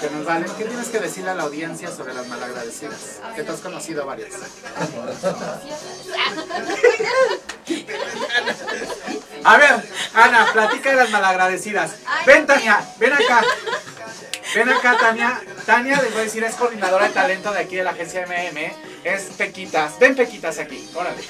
[0.00, 0.50] que nos valen.
[0.56, 2.98] ¿Qué tienes que decirle a la audiencia sobre las malagradecidas?
[3.34, 4.30] Que tú has conocido varias.
[9.44, 9.82] A ver,
[10.14, 11.92] Ana, platica de las malagradecidas.
[12.26, 13.42] Ven, Tania, ven acá.
[14.54, 15.40] Ven acá, Tania.
[15.66, 18.72] Tania, les voy a decir, es coordinadora de talento de aquí de la agencia MM.
[19.04, 19.98] Es Pequitas.
[19.98, 20.88] Ven, Pequitas, aquí.
[20.94, 21.22] Órale.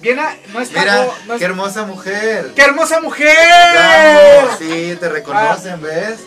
[0.00, 0.80] Viene, no está.
[0.80, 2.52] Mira, no qué hermosa mujer.
[2.54, 3.36] ¡Qué hermosa mujer!
[3.74, 6.20] Vamos, sí, te reconocen, ¿ves?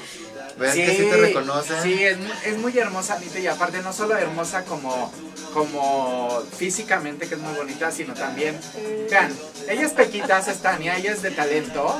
[0.60, 1.82] ¿Ves que sí te reconocen?
[1.82, 5.12] Sí, es, es muy hermosa, Anita, y aparte no solo hermosa como,
[5.54, 8.60] como físicamente, que es muy bonita, sino también,
[9.10, 9.34] vean,
[9.68, 12.00] ella es Pequitas, es Tania, ella es de talento,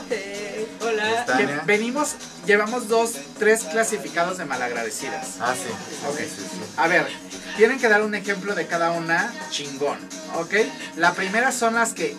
[0.82, 1.26] hola.
[1.38, 5.38] Que venimos, llevamos dos, tres clasificados de malagradecidas.
[5.40, 5.70] Ah, sí.
[6.08, 6.18] Ok.
[6.18, 6.60] Sí, sí, sí.
[6.78, 7.08] A ver,
[7.58, 9.98] tienen que dar un ejemplo de cada una chingón,
[10.36, 10.54] ¿ok?
[10.98, 12.16] La primera son las que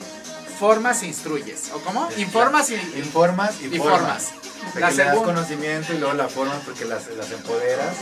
[0.59, 2.09] formas e instruyes, ¿o cómo?
[2.19, 2.75] Informas y...
[2.99, 4.25] Informas y, Y formas.
[4.25, 4.33] formas.
[4.79, 7.95] La que le das conocimiento y luego la formas porque las, las empoderas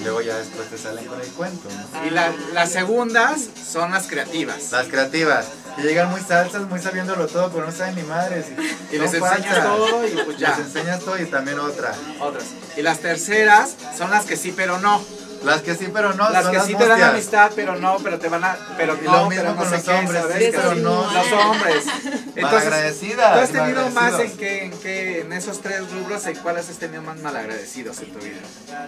[0.00, 1.68] y luego ya después te salen con el cuento.
[1.68, 2.06] ¿no?
[2.06, 4.70] Y la- las segundas son las creativas.
[4.72, 5.46] Las creativas.
[5.78, 8.46] Y llegan muy salsas, muy sabiéndolo todo, pero no saben ni madres.
[8.90, 10.50] Y, Y les enseñas todo y pues ya.
[10.50, 11.92] Les enseñas todo y también otra.
[12.20, 12.44] Otras.
[12.76, 15.02] Y las terceras son las que sí, pero no.
[15.44, 16.30] Las que sí, pero no.
[16.30, 18.56] las que las sí te dan amistad, pero no, pero te van a.
[18.76, 21.12] Pero Y no, lo mismo pero no con los hombres, sí, Que pero no.
[21.12, 21.84] Los hombres.
[22.42, 23.34] Entonces, Malagradecidas.
[23.34, 26.76] ¿tú has tenido más en qué, en qué, en esos tres rubros, en cuáles has
[26.76, 28.40] tenido más malagradecidos en tu vida?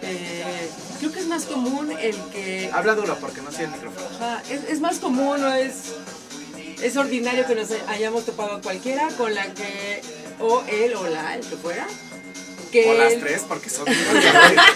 [0.02, 2.70] Eh, creo que es más común el que.
[2.72, 4.06] Habla duro porque no sé el micrófono.
[4.16, 5.94] Ajá, es, es más común o es.
[6.82, 10.02] Es ordinario que nos hayamos topado cualquiera con la que.
[10.40, 11.86] O él o la, el que fuera.
[12.74, 13.84] Que O las tres, porque son.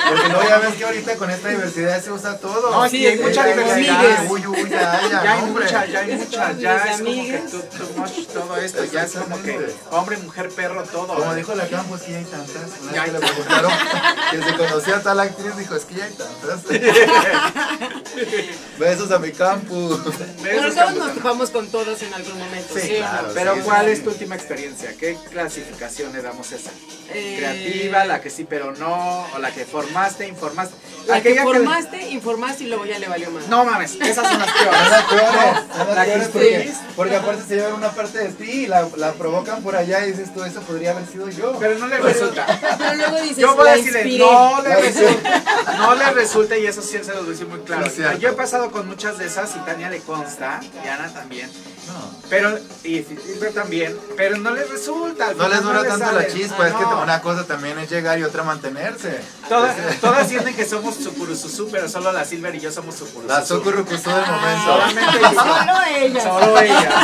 [0.08, 2.70] Porque luego ya ves que ahorita con esta diversidad se usa todo.
[2.70, 3.98] No, Sí, sí, hay mucha muchas diversidad.
[3.98, 4.30] amigues.
[4.30, 8.56] Uy, uy, ya, ya, Ya hay muchas, ya hay muchas, ya es como que todo
[8.58, 9.58] esto, ya es como que
[9.90, 11.08] hombre, mujer, perro, todo.
[11.08, 12.92] Como dijo la Campos, que ya hay tantas.
[12.94, 13.72] Ya le preguntaron
[14.30, 16.60] que se conocía a tal actriz, dijo, es que ya hay tantas.
[18.78, 20.00] Besos a mi Campus.
[20.42, 22.74] Besos, todos nos topamos con todos en algún momento.
[22.74, 23.08] Sí, ¿sí no?
[23.08, 23.28] claro.
[23.34, 24.04] Pero Sí, ¿cuál sí, es sí.
[24.04, 24.94] tu última experiencia?
[24.98, 26.70] ¿Qué clasificación le damos a esa?
[27.12, 30.74] Eh, Creativa, la que sí pero no, o la que formaste, informaste.
[31.06, 33.48] La que formaste, informaste y luego ya le valió más.
[33.48, 34.90] No mames, esas son las peores.
[34.90, 35.64] Las peores,
[35.94, 39.62] las peores porque, porque aparte se llevan una parte de ti y la, la provocan
[39.62, 41.56] por allá y dices tú, eso podría haber sido yo.
[41.58, 42.46] Pero no le resulta.
[42.78, 44.24] Pero luego dices, Yo voy a decirle, inspiré.
[44.24, 45.42] no le resulta,
[45.78, 47.86] no le resulta y eso sí se los voy a decir muy claro.
[48.18, 51.50] Yo he pasado con muchas de esas y Tania le consta, y Ana también,
[51.88, 52.10] No.
[52.28, 55.32] pero, y Filber también, pero no les resulta.
[55.34, 57.02] No les dura les tanto la chispa, Ah, es que no.
[57.02, 59.20] una cosa también es llegar y otra mantenerse.
[59.48, 63.26] Todas, todas sienten que somos sucurususú, pero solo la Silver y yo somos sucurususú.
[63.28, 64.64] La sucurucusú del momento.
[64.64, 65.34] Solamente ellas.
[65.34, 66.22] Solo ella.
[66.22, 66.94] Solo ellas.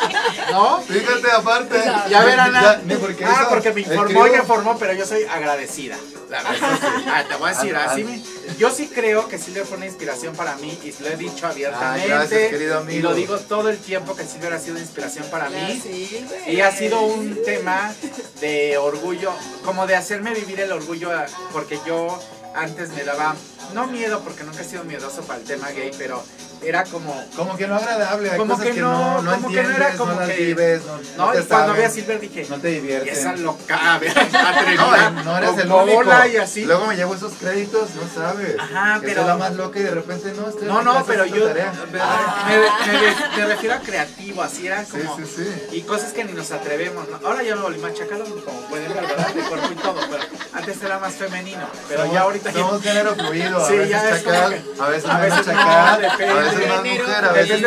[0.52, 0.80] ¿No?
[0.82, 1.82] Fíjate aparte.
[2.08, 2.62] Ya verán, Ana.
[2.62, 5.96] Ya, ni porque ah, hizo- porque me informó y me informó, pero yo soy agradecida.
[6.28, 6.78] La verdad.
[7.08, 8.04] Ah, te voy a decir, Ah, así ah.
[8.06, 8.22] me-
[8.58, 12.12] yo sí creo que Silver fue una inspiración para mí y lo he dicho abiertamente.
[12.12, 12.98] Ah, gracias, querido amigo.
[12.98, 15.80] Y lo digo todo el tiempo que Silver ha sido inspiración para mí.
[15.80, 16.48] Silver.
[16.48, 17.94] Y ha sido un tema
[18.40, 19.32] de orgullo,
[19.64, 22.18] como de hacerme vivir el orgullo, ah, porque yo
[22.54, 23.36] antes me daba,
[23.74, 26.22] no miedo, porque nunca he sido miedoso para el tema gay, pero
[26.62, 29.48] era como, Como que no agradable, hay Como cosas que que, no, no, no como
[29.48, 31.82] que no era no, como las que- vives, no, no, no te y cuando vi
[31.82, 33.18] a Silver dije, no te diviertes.
[33.18, 36.26] esa loca, atrevida, No, no eres el único.
[36.32, 36.64] y así.
[36.64, 38.56] Luego me llevo esos créditos, no sabes.
[38.58, 41.24] Ajá, pero- soy la más loca y de repente no estoy No, mi no, pero
[41.26, 41.72] yo tarea.
[41.92, 45.16] me, me- me- me refiero a creativo, así era Sí, como...
[45.16, 45.76] sí, sí.
[45.76, 47.08] Y cosas que ni nos atrevemos.
[47.08, 47.26] ¿no?
[47.26, 49.28] Ahora ya lo volví machacado, como pueden ver, ¿verdad?
[49.34, 51.66] De cuerpo y todo, pero antes era más femenino.
[51.88, 55.42] Pero Somos- ya ahorita Somos género fluido, a Sí, veces es chacal, a veces no,
[55.44, 57.62] chacal, a veces más mujer, a veces.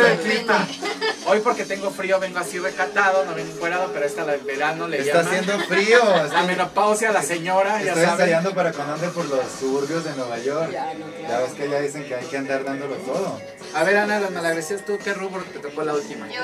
[1.26, 4.86] Hoy porque tengo frío vengo así recatado, no vengo encuerado, pero esta la del verano
[4.88, 5.26] le Está llaman.
[5.38, 6.00] haciendo frío.
[6.32, 10.38] La menopausia, la señora, ya estoy ensayando para cuando ande por los suburbios de Nueva
[10.38, 10.70] York.
[10.70, 11.44] Ya, no, Ya claro.
[11.46, 13.40] ves que ya dicen que hay que andar dándolo todo.
[13.74, 16.28] A ver, Ana, las malagradecidas, ¿tú qué rubro te tocó la última?
[16.28, 16.42] Yo,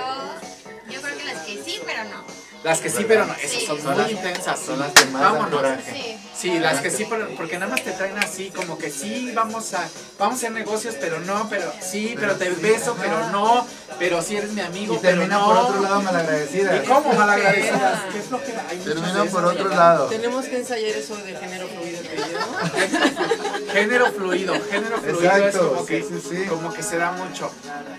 [0.90, 2.24] yo creo que las que sí, pero no.
[2.62, 3.66] Las que sí, pero no, esas Sí.
[3.66, 4.60] son Son muy las- intensas.
[4.60, 5.54] Son las que más dan Vámonos.
[5.54, 5.92] coraje.
[5.92, 6.16] Sí.
[6.40, 9.74] Sí, las que sí, pero, porque nada más te traen así, como que sí, vamos
[9.74, 9.86] a,
[10.18, 13.02] vamos a hacer negocios, pero no, pero sí, pero te sí, beso, ajá.
[13.02, 13.66] pero no,
[13.98, 15.44] pero sí eres mi amigo, Y pero termina no.
[15.46, 16.76] por otro lado malagradecida.
[16.76, 18.00] ¿Y cómo Qué malagradecidas?
[18.12, 20.06] ¿Qué Termina de por otro lado.
[20.06, 23.70] Tenemos que ensayar eso de género fluido yo.
[23.72, 26.44] Género fluido, género fluido es Exacto, como que, sí, sí, sí.
[26.48, 27.50] como que se da mucho.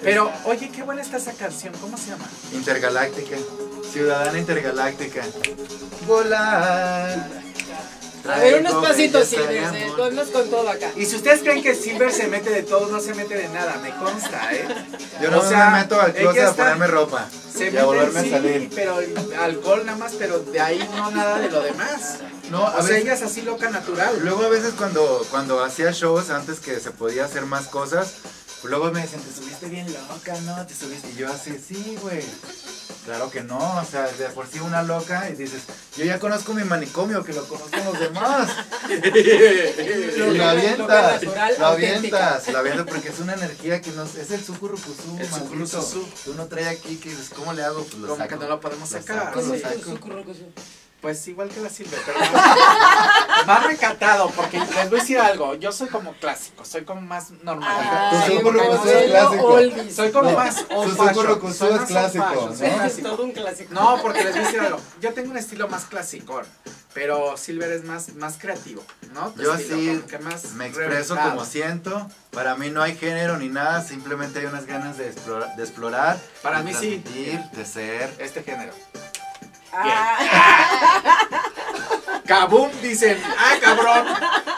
[0.02, 2.26] Pero, oye, qué buena está esa canción, ¿cómo se llama?
[2.54, 3.38] Intergaláctica.
[3.92, 5.24] Ciudadana intergaláctica.
[6.08, 7.30] Volar.
[8.24, 9.64] A ver, unos Traigo pasitos, Silver.
[9.66, 9.98] amor.
[9.98, 10.92] Ponnos con todo acá.
[10.96, 13.80] Y si ustedes creen que Silver se mete de todo, no se mete de nada,
[13.82, 14.68] me consta, ¿eh?
[15.22, 17.28] Yo no O sea, me meto al closet a ponerme ropa.
[17.52, 18.70] Se y a mete, volverme sí, a salir.
[18.76, 19.00] pero
[19.42, 22.20] alcohol nada más, pero de ahí no nada de lo demás.
[22.52, 24.20] No, a O sea, ella es así loca natural.
[24.22, 28.14] Luego a veces cuando, cuando hacía shows, antes que se podía hacer más cosas,
[28.64, 30.66] luego me decían, te subiste bien loca, ¿no?
[30.66, 31.10] Te subiste.
[31.12, 32.24] Y yo así, sí, güey.
[33.06, 35.64] Claro que no, o sea, de por sí una loca y dices,
[35.98, 38.50] yo ya conozco mi manicomio, que lo conozcan los demás.
[38.90, 44.32] Y lo Loca avientas, lo avientas, lo avientas porque es una energía que no es
[44.32, 46.08] el sucurrucusú, El sucurrucusú.
[46.24, 47.84] Que uno trae aquí que dices, ¿cómo le hago?
[47.84, 48.30] Pues lo saco.
[48.30, 49.26] que no lo podemos sacar.
[49.26, 50.00] saco, ¿Cómo lo es tu saco.
[51.02, 55.56] Pues igual que la Silver, pero más, más recatado, porque les voy a decir algo,
[55.56, 57.68] yo soy como clásico, soy como más normal.
[57.84, 59.60] Ah, es modelo clásico.
[59.96, 62.74] Soy como No, más old fashion, soy clásico, fashion, soy ¿no?
[62.76, 63.10] Es clásico.
[63.10, 63.74] todo un clásico.
[63.74, 64.80] No, porque les voy a decir algo.
[65.02, 66.42] Yo tengo un estilo más clásico,
[66.94, 68.84] pero Silver es más, más creativo,
[69.14, 69.32] ¿no?
[69.32, 71.30] Tu Yo estilo, sí como más me expreso reventado.
[71.32, 72.08] como siento.
[72.30, 75.56] Para mí no hay género ni nada, simplemente hay unas ganas de explorar.
[75.56, 77.04] De explorar Para de mí sí.
[77.54, 78.14] De ser.
[78.20, 78.72] Este género.
[79.74, 80.18] Ah,
[82.26, 83.22] Kabum, dicen.
[83.38, 84.06] ¡Ah, cabrón!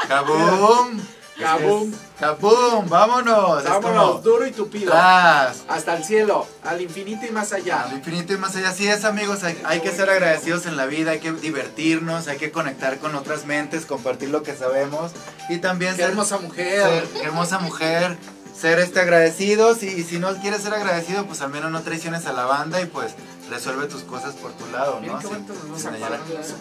[0.08, 1.00] ¡Kaboom!
[1.40, 1.92] Kaboom.
[1.92, 2.88] Es que es- ¡Kaboom!
[2.90, 3.64] ¡Vámonos!
[3.64, 4.92] Es Vámonos, como, duro y tupido.
[4.92, 5.64] ¡Tras!
[5.68, 7.84] Hasta el cielo, al infinito y más allá.
[7.84, 8.70] Al infinito y más allá.
[8.70, 9.44] Así es, amigos.
[9.44, 13.16] Hay, hay que ser agradecidos en la vida, hay que divertirnos, hay que conectar con
[13.16, 15.12] otras mentes, compartir lo que sabemos
[15.50, 16.84] y también Qué ser, hermosa mujer.
[16.84, 18.18] ser- qué hermosa mujer,
[18.60, 22.26] ser este agradecidos y, y si no quieres ser agradecido, pues al menos no traiciones
[22.26, 23.14] a la banda y pues
[23.50, 25.18] resuelve tus cosas por tu lado, ¿no?
[25.18, 25.40] a súper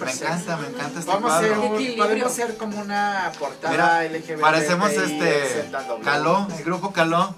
[0.06, 0.24] Me sexy.
[0.24, 1.68] encanta, me encanta este Vamos a hacer cuadro.
[1.70, 2.04] un, Equilibrio.
[2.04, 4.40] podemos ser como una portada Mira, LGBT.
[4.40, 5.70] Parecemos este.
[6.04, 7.34] Caló, el grupo Caló.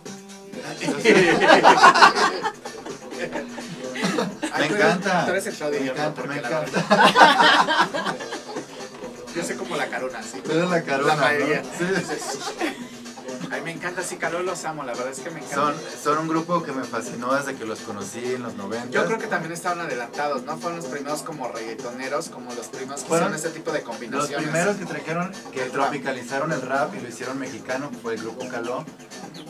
[4.58, 5.26] Me encanta.
[5.26, 6.84] Me encanta, me encanta.
[9.34, 10.40] Yo soy como la carona, sí.
[10.44, 11.62] Tú eres la carona, La mayoría.
[11.62, 11.68] ¿no?
[11.76, 12.83] Sí.
[13.54, 15.54] Ay, me encanta, sí, Caló los amo, la verdad es que me encanta.
[15.54, 18.90] Son, son un grupo que me fascinó desde que los conocí en los 90.
[18.90, 20.56] Yo creo que también estaban adelantados, ¿no?
[20.58, 23.88] Fueron los primeros como reggaetoneros, como los primeros que Fueron hicieron este tipo de Los
[23.88, 24.42] combinaciones.
[24.48, 25.82] primeros que trajeron, que El rap.
[25.84, 28.84] tropicalizaron el rap y lo hicieron mexicano fue el grupo Caló.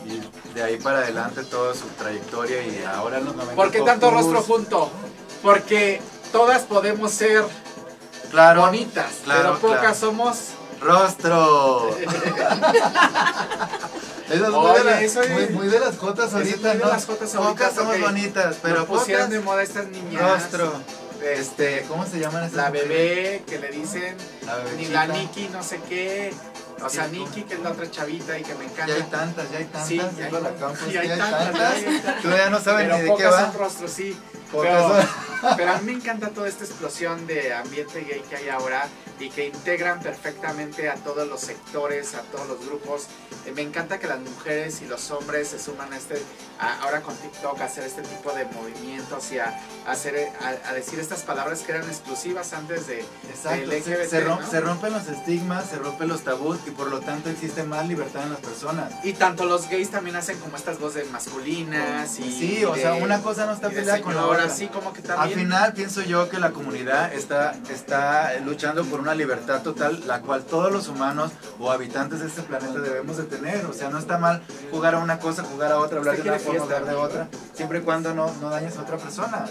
[0.05, 0.21] Y
[0.53, 3.55] de ahí para adelante toda su trayectoria y ahora en los 90.
[3.55, 4.91] ¿Por qué tanto rostro junto?
[5.41, 5.99] Porque
[6.31, 7.43] todas podemos ser
[8.29, 8.61] Claro.
[8.61, 9.95] bonitas, claro, pero pocas claro.
[9.95, 10.37] somos.
[10.81, 11.95] ¡Rostro!
[14.27, 16.87] Muy, de la- eso es- muy, muy de las jotas ahorita, ¿no?
[16.87, 20.21] las jotas ahorita, Pocas somos porque bonitas, pero Nos pusieron de moda estas niñas.
[20.21, 20.73] Rostro.
[21.23, 22.89] Este, ¿cómo se llaman esas La mujeres?
[22.89, 24.15] bebé que le dicen,
[24.45, 25.07] La ni la.
[25.07, 26.33] Nikki, no sé qué.
[26.83, 28.87] O sea, Nikki, que es la otra chavita y que me encanta.
[28.87, 29.87] Ya hay tantas, ya hay tantas.
[29.87, 32.21] Sí, ya hay- la Campos, ya hay hay tantas, tantas.
[32.21, 33.41] Tú ya no sabes pero ni de qué va.
[33.45, 34.17] son rostros, sí.
[34.61, 38.87] Pero, pero a mí me encanta toda esta explosión de ambiente gay que hay ahora
[39.19, 43.07] y que integran perfectamente a todos los sectores, a todos los grupos.
[43.45, 46.21] Eh, me encanta que las mujeres y los hombres se suman a este,
[46.59, 50.29] a- ahora con TikTok, a hacer este tipo de movimientos y a, a hacer,
[50.67, 54.49] a, decir estas palabras que eran exclusivas antes de, Exacto, se, LGBT, se rom- ¿no?
[54.49, 58.23] se rompen los estigmas, se rompen los tabús y por lo tanto existe más libertad
[58.23, 58.91] en las personas.
[59.05, 62.93] Y tanto los gays también hacen como estas voces masculinas y Sí, o de- sea,
[62.95, 64.55] una cosa no está y de peleada con la señoras, otra.
[64.55, 69.15] sí, como que Al final pienso yo que la comunidad está, está luchando por una
[69.15, 73.65] libertad total, la cual todos los humanos o habitantes de este planeta debemos de tener.
[73.65, 74.41] O sea, no está mal
[74.71, 77.79] jugar a una cosa, jugar a otra, hablar de una forma, hablar de otra, siempre
[77.79, 79.45] y cuando no, no dañes a otra persona.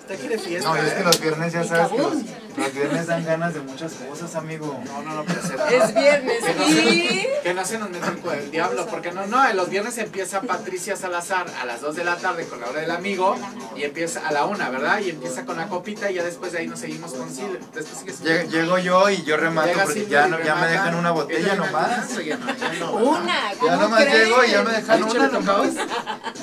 [0.00, 0.68] usted quiere fiesta.
[0.68, 1.04] No, es que ¿eh?
[1.04, 2.12] los viernes ya Y sabes que los.
[2.56, 4.80] Los viernes dan ganas de muchas cosas, amigo.
[4.86, 7.26] No, no, no, pero se- Es viernes Que no, se, y...
[7.42, 10.96] que no se nos meta el diablo, porque no, no, en los viernes empieza Patricia
[10.96, 13.36] Salazar a las 2 de la tarde con la hora del amigo
[13.76, 15.00] y empieza a la 1, ¿verdad?
[15.00, 17.56] Y empieza con la copita y ya después de ahí nos seguimos con Sil.
[17.74, 20.66] Después sigue Lle- Llego yo y yo remato Llega porque ya, y no, ya me
[20.68, 22.16] dejan una botella Ella nomás.
[22.24, 24.24] ya no, ya no, Una, Ya ¿cómo nomás crees?
[24.28, 25.70] llego y ya me dejan ¿Caliche una nomás.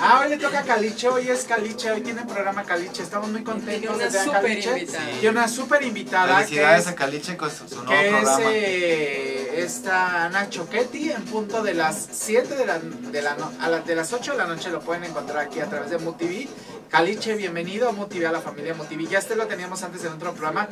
[0.01, 3.43] Ah, hoy le toca a Caliche, hoy es Caliche, hoy tiene programa Caliche, estamos muy
[3.43, 4.88] contentos de tener Caliche.
[5.20, 8.14] Tiene una súper invitada que Felicidades es, a Caliche con su, su nuevo que es
[8.14, 8.41] programa.
[8.54, 13.70] eh, esta Ana Choquetti en punto de las 7 de, la, de, la no- a
[13.70, 16.47] la- de las 8 de la noche lo pueden encontrar aquí a través de MUTV.
[16.89, 19.08] Caliche, bienvenido a MUTV, a la familia MUTV.
[19.10, 20.68] Ya este lo teníamos antes en otro programa,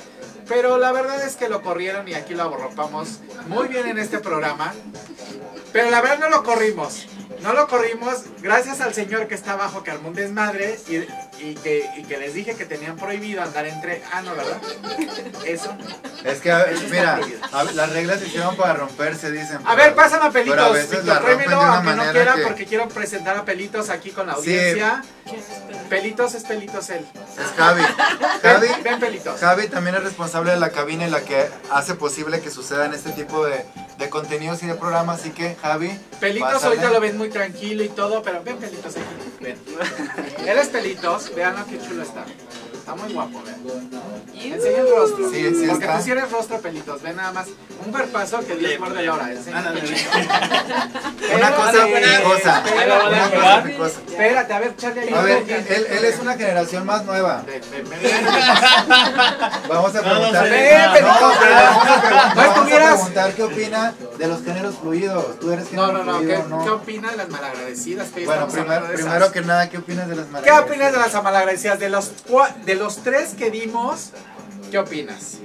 [0.48, 4.20] pero la verdad es que lo corrieron y aquí lo aborropamos muy bien en este
[4.20, 4.74] programa.
[5.74, 7.06] Pero la verdad no lo corrimos.
[7.42, 10.96] No lo corrimos gracias al señor que está abajo que armó un desmadre y,
[11.42, 14.02] y que, y que les dije que tenían prohibido andar entre...
[14.12, 14.58] Ah, no, ¿verdad?
[15.46, 15.76] Eso.
[16.24, 17.20] Es que, a Eso mira,
[17.54, 19.58] a las reglas se hicieron para romperse, dicen.
[19.58, 21.76] A pero- ver, pásame a pero a Pelitos, veces Víctor, la rompen tráemelo, de una
[21.76, 24.40] aunque no manera quiera, que- porque quiero presentar a Pelitos aquí con la Sí.
[24.40, 25.04] audiencia.
[25.90, 27.06] Pelitos es Pelitos él.
[27.40, 27.84] Es Javi.
[28.42, 29.40] Javi, Ven, ven Pelitos.
[29.40, 33.12] Javi también es responsable de la cabina y la que hace posible que sucedan este
[33.12, 33.64] tipo de,
[33.98, 35.20] de contenidos y de programas.
[35.22, 35.98] Así que, Javi.
[36.20, 36.76] Pelitos pásale.
[36.76, 39.06] ahorita lo ven muy tranquilo y todo, pero ven Pelitos aquí.
[39.42, 39.58] Ven.
[40.48, 42.26] Él es Pelitos, vean lo que chulo está.
[42.74, 44.54] Está muy guapo, ven.
[44.54, 45.30] Enseña el rostro.
[45.30, 45.98] Sí, sí Porque está.
[45.98, 47.48] tú sí eres rostro Pelitos, ven nada más.
[47.88, 49.32] Un cuerpazo que Dios muerde la hora.
[49.32, 50.10] Enseña el pechito.
[51.36, 52.64] Una cosa Espérate, picosa.
[52.66, 53.28] Ahí lo van a
[53.62, 54.00] Una cosa.
[54.08, 55.14] Espérate, a ver, Charlie.
[55.14, 57.44] A ver, él, él es una generación más nueva.
[59.70, 60.20] Vamos a No, no.
[60.20, 65.40] No, pero vamos a, pre- No vamos a preguntar qué opina de los géneros fluidos.
[65.40, 66.18] ¿Tú eres No, género no, no.
[66.20, 66.64] fluido ¿Qué, no?
[66.66, 68.08] ¿Qué opina de las malagradecidas?
[68.10, 70.70] Que Bueno, primer- primero que nada, ¿qué opinas de las ¿Qué malagradecidas?
[70.70, 71.80] opinas de las malagradecidas?
[71.80, 74.10] De los, cua- de los tres que dimos,
[74.72, 75.38] ¿qué opinas?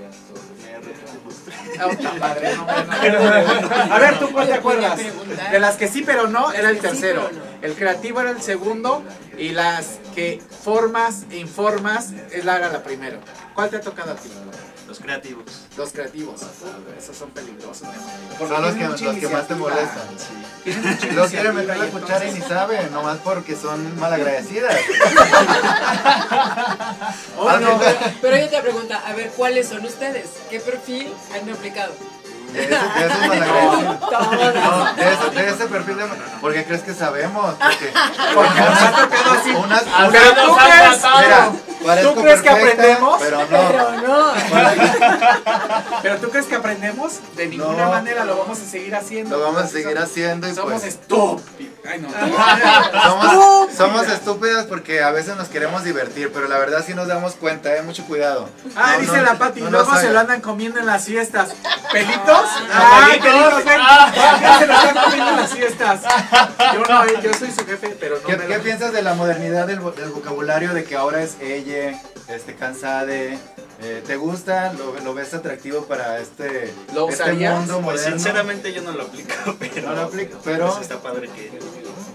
[3.90, 4.98] A ver, ¿tú cuál te acuerdas?
[5.50, 7.28] De las que sí pero no, era el tercero.
[7.62, 9.02] El creativo era el segundo
[9.38, 13.18] y las que formas e informas es la, era la primera.
[13.54, 14.30] ¿Cuál te ha tocado a ti?
[14.92, 15.44] Los creativos.
[15.78, 16.42] Los creativos.
[16.98, 17.88] Esos son peligrosos.
[18.38, 20.02] Porque Son los que, los más te molestan.
[20.10, 24.76] Mucha Los quiere iniciativa meter la cuchara y ni entonces- sabe, nomás porque son malagradecidas.
[27.38, 27.80] Oh, no.
[28.20, 30.28] Pero yo te pregunto, a ver, ¿cuáles son ustedes?
[30.50, 31.94] ¿Qué perfil han aplicado?
[32.52, 34.00] De, ese, de esos malagradecidos.
[34.10, 36.04] No, de ese, de ese perfil de...
[36.40, 37.54] Porque crees que sabemos.
[37.54, 37.92] Porque,
[38.34, 39.50] Porque nos ha tocado así.
[39.50, 43.20] unas, unas- Pero menos tú crees- mira, ¿Tú crees que aprendemos?
[43.22, 43.46] Pero no.
[43.48, 44.32] Pero no.
[46.02, 47.12] Pero tú crees que aprendemos?
[47.36, 47.90] De ninguna No.
[47.90, 49.36] manera lo vamos a seguir haciendo.
[49.36, 50.84] Lo vamos a seguir haciendo y Somos pues...
[50.84, 51.72] estúpidos.
[51.90, 52.08] Ay, no.
[53.02, 57.34] Somos, somos estúpidas porque a veces nos queremos divertir, pero la verdad sí nos damos
[57.34, 58.48] cuenta, eh, mucho cuidado.
[58.76, 61.50] Ah, No, dice la Pati, luego se lo andan comiendo en las fiestas.
[61.92, 62.41] ¿Pelitos?
[62.70, 63.08] Ah.
[63.78, 64.56] Ah.
[64.58, 66.00] Se lo están comiendo en las fiestas.
[66.74, 69.14] Yo no, yo soy su jefe, pero no ¿Qué, me qué lo- piensas de la
[69.14, 73.38] modernidad del, vo- del vocabulario de que ahora es ella, este, cansade?
[73.84, 74.72] Eh, ¿Te gusta?
[74.74, 78.16] ¿Lo, lo ves atractivo para este, ¿Lo este mundo Pues moderno?
[78.16, 81.50] sinceramente yo no lo aplico, pero, No lo aplico, pero- pues está padre que,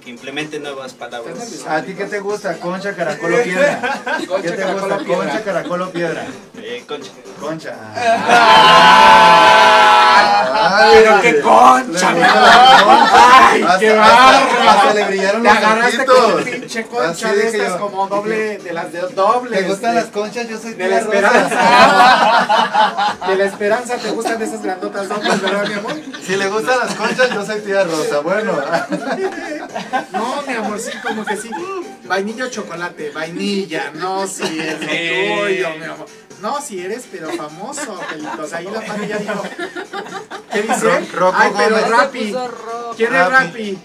[0.09, 1.36] implemente nuevas palabras.
[1.67, 2.57] ¿A ti qué te gusta?
[2.61, 4.01] ¿Concha, caracol o piedra?
[4.41, 4.97] ¿Qué te gusta?
[5.05, 6.25] ¿Concha, caracol o piedra?
[6.61, 7.11] Eh, concha.
[7.39, 7.75] Concha.
[10.59, 12.23] Ah, pero qué concha, Le.
[12.23, 13.89] Ay, Hasta- qué
[14.67, 16.19] hasta le brillaron Te los agarraste ojitos.
[16.19, 17.79] con un pinche concha Así de dije estas yo.
[17.79, 19.59] como doble, de las de dobles.
[19.59, 20.47] ¿Te gustan de- las conchas?
[20.49, 21.17] Yo soy De la tía Rosa.
[21.17, 23.17] esperanza.
[23.27, 25.93] De la esperanza te gustan esas grandotas dobles, ¿verdad, mi amor?
[26.25, 28.19] Si le gustan las conchas, yo soy tía Rosa.
[28.21, 28.53] Bueno,
[30.11, 31.49] No, mi amor, sí, como que sí.
[32.05, 36.07] Vainilla o chocolate, vainilla, no si es lo tuyo, mi amor.
[36.41, 38.53] No, si eres, pero famoso, pelitos.
[38.53, 39.41] Ahí la padre ya dijo.
[40.51, 40.79] ¿Qué dice?
[40.81, 41.89] Ro- Rocco Ay, pero Gómez.
[41.89, 42.35] Rappi.
[42.95, 43.45] ¿Quién es Rappi.
[43.73, 43.77] Rappi?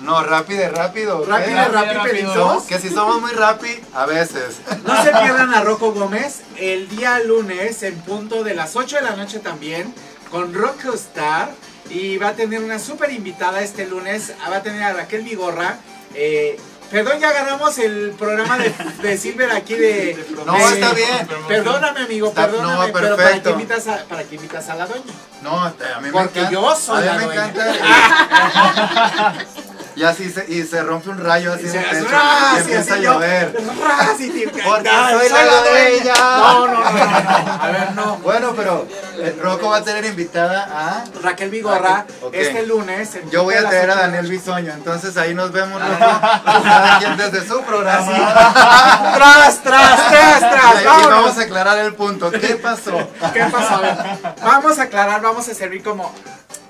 [0.00, 1.24] no, rápido, de rápido.
[1.24, 1.30] ¿qué?
[1.30, 2.02] Rappi de Rappi, Rappi rápido.
[2.34, 2.62] Pelitos.
[2.64, 4.56] Que si somos muy rápido, a veces.
[4.84, 9.02] No se pierdan a Rocco Gómez el día lunes en punto de las 8 de
[9.02, 9.92] la noche también
[10.30, 11.50] con Rocco Star
[11.90, 15.78] y va a tener una súper invitada este lunes, va a tener a Raquel Vigorra.
[16.14, 16.58] eh,
[16.90, 20.26] perdón, ya agarramos el programa de, de Silver aquí de...
[20.46, 21.28] No, de- está bien.
[21.46, 24.86] Perdóname amigo, Está- perdóname, no, pero para que, invitas a, para que invitas a la
[24.86, 25.02] doña.
[25.42, 26.50] No, a mí me Porque encanta.
[26.60, 27.46] yo soy a la mí me dueña.
[27.48, 29.34] encanta.
[29.98, 32.52] Y así se, y se rompe un rayo así Y de se- intenso, ¡ras!
[32.52, 33.52] y Y empieza a llover.
[34.64, 36.14] Porque ¡Ah, soy la dueña.
[36.14, 37.62] No, no, no.
[37.62, 38.16] A ver, no.
[38.18, 38.86] Bueno, pero
[39.18, 41.04] eh, Rocco va a tener invitada a...
[41.20, 43.16] Raquel Vigorra, este lunes.
[43.16, 47.16] en Yo voy a de a Daniel Bisoño, entonces ahí nos vemos Rocco, cada quien
[47.16, 48.06] desde su programa.
[49.14, 50.82] ¡Tras, tras, tras, tras!
[50.82, 52.30] Y vamos a aclarar el punto.
[52.30, 52.96] ¿Qué pasó?
[53.32, 53.74] ¿Qué pasó?
[53.74, 53.96] A ver,
[54.42, 56.12] vamos a aclarar, vamos a servir como.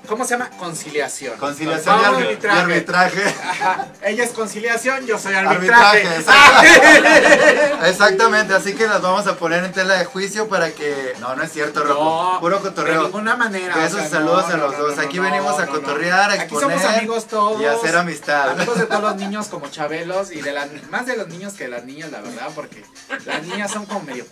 [0.09, 0.49] ¿Cómo se llama?
[0.57, 1.37] Conciliación.
[1.37, 2.59] Conciliación y arbitraje.
[2.59, 3.23] arbitraje.
[3.47, 3.87] Ajá.
[4.01, 6.07] Ella es conciliación, yo soy arbitraje.
[6.07, 11.13] Arbitraje, Exactamente, así que las vamos a poner en tela de juicio para que...
[11.19, 12.03] No, no es cierto, Rocco.
[12.33, 13.03] No, Puro De cotorreo.
[13.03, 13.75] ninguna manera.
[13.75, 14.95] Besos o sea, saludos no, a los no, dos.
[14.97, 17.61] no, Aquí no, venimos a cotorrear, a Aquí somos exponer amigos todos.
[17.61, 18.49] y a hacer amistad.
[18.49, 21.65] Amigos de todos los niños como Chabelos y de las más de los niños que
[21.65, 22.83] de las niñas, la verdad, porque
[23.25, 24.25] las niñas son como medio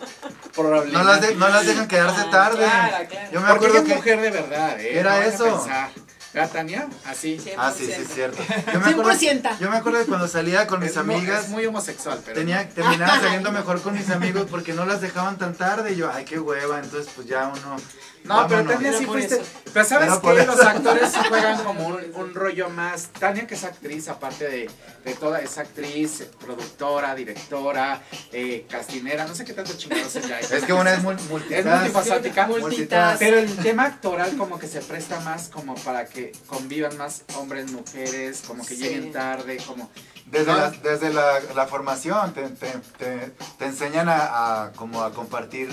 [0.54, 0.92] problemas.
[0.92, 2.64] No las, de- no las dejan quedarse tarde.
[2.64, 3.28] Claro, claro.
[3.32, 3.94] Yo me Porque acuerdo es que...
[3.96, 4.98] mujer de verdad, ¿eh?
[4.98, 5.67] Era eso.
[6.32, 6.88] ¿Verdad, Tania?
[7.06, 7.40] Así.
[7.56, 8.42] Ah, sí, sí, es cierto.
[8.72, 9.58] Yo me, acuerdo, 100%.
[9.58, 12.38] yo me acuerdo de cuando salía con mis Es amigas, Es muy homosexual, pero.
[12.38, 15.92] tenía, terminaba saliendo mejor con mis amigos porque no las dejaban tan tarde.
[15.92, 16.80] Y yo, ay, qué hueva.
[16.80, 17.76] Entonces, pues ya uno.
[18.24, 18.64] No, pero.
[18.64, 19.36] Tania sí fuiste.
[19.36, 19.44] eso.
[19.72, 23.08] Pero sabes que los actores sí juegan como un, un rollo más.
[23.18, 24.70] Tania, que es actriz, aparte de,
[25.04, 28.00] de toda, es actriz, productora, directora,
[28.32, 31.66] eh, castinera, no sé qué tanto chingados ella Es que una es mul- Es multitask.
[31.80, 32.46] multifacética.
[32.46, 33.18] Multitask.
[33.18, 37.70] Pero el tema actoral como que se presta más como para que convivan más hombres,
[37.70, 38.82] mujeres, como que Sí.
[38.82, 39.90] lleguen tarde, como...
[40.26, 45.12] Desde, la, desde la, la formación te, te, te, te enseñan a, a como a
[45.12, 45.70] compartir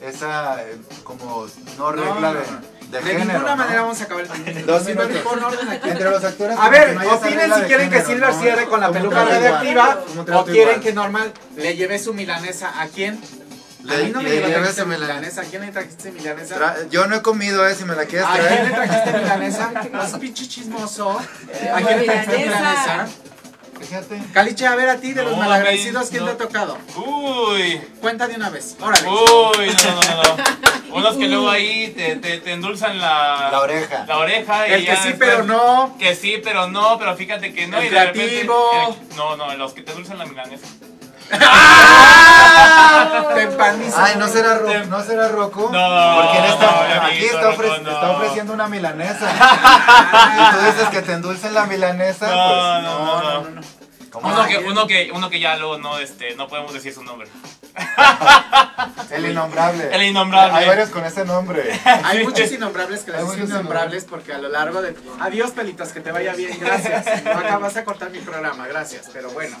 [0.00, 1.46] esa eh, como
[1.78, 3.24] no regla de, de De género.
[3.32, 3.56] ninguna ¿no?
[3.56, 5.16] manera vamos a acabar el Dos minutos.
[5.24, 5.88] pon orden aquí.
[5.90, 6.56] Entre los actores.
[6.58, 8.40] A ver, no opinen si de quieren que Silver ¿no?
[8.40, 10.00] cierre con la peluca radioactiva
[10.34, 10.80] o quieren igual.
[10.80, 13.20] que normal le lleve su milanesa a quién.
[13.88, 14.84] A Le- mí no me su milanesa.
[14.84, 15.40] milanesa.
[15.42, 16.56] ¿A quién le trajiste milanesa?
[16.58, 18.72] Tra- Yo no he comido, eh, si me la quieres ¿A quién le traer.
[18.88, 19.70] trajiste milanesa?
[20.04, 21.10] Es pinche chismoso.
[21.18, 23.06] ¿A quién le trajiste Milanesa.
[23.80, 24.20] Fíjate.
[24.32, 26.30] Caliche, a ver a ti de los malagradecidos, ¿quién no.
[26.32, 26.78] te ha tocado?
[26.96, 27.80] Uy.
[28.00, 28.76] Cuenta de una vez.
[28.80, 29.08] Órale.
[29.08, 30.96] Uy, no, no, no, no.
[30.96, 34.04] Unos que luego ahí te, te, te endulzan la, La oreja.
[34.08, 34.66] La oreja.
[34.68, 35.96] y El que ya sí, después- pero no.
[35.98, 37.78] Que sí, pero no, pero fíjate que no.
[37.78, 38.96] El y de repente- creativo.
[39.10, 40.66] el- no, no, los que te endulzan la milanesa.
[41.32, 43.28] ¡Ah!
[43.34, 43.46] Te.
[43.96, 45.68] Ay, ¿no será, Ro- ¿no será Rocco?
[45.72, 47.90] No, Porque él está, no, aquí está, ofre- Rocco, no.
[47.90, 49.30] está ofreciendo una milanesa.
[50.36, 52.26] y tú dices que te endulcen la milanesa.
[52.26, 53.60] No, pues, no, no, no.
[54.10, 54.48] ¿Cómo Uno no?
[54.48, 57.28] que, uno que, uno que ya luego no, este, no podemos decir su nombre.
[59.10, 59.88] El innombrable.
[59.94, 60.58] El innombrable.
[60.58, 61.78] Hay varios con ese nombre.
[62.04, 64.96] Hay muchos innombrables que les dicen innombrables porque a lo largo de...
[65.20, 67.06] Adiós, pelitos, que te vaya bien, gracias.
[67.06, 69.56] Acá vas a cortar mi programa, gracias, pero bueno.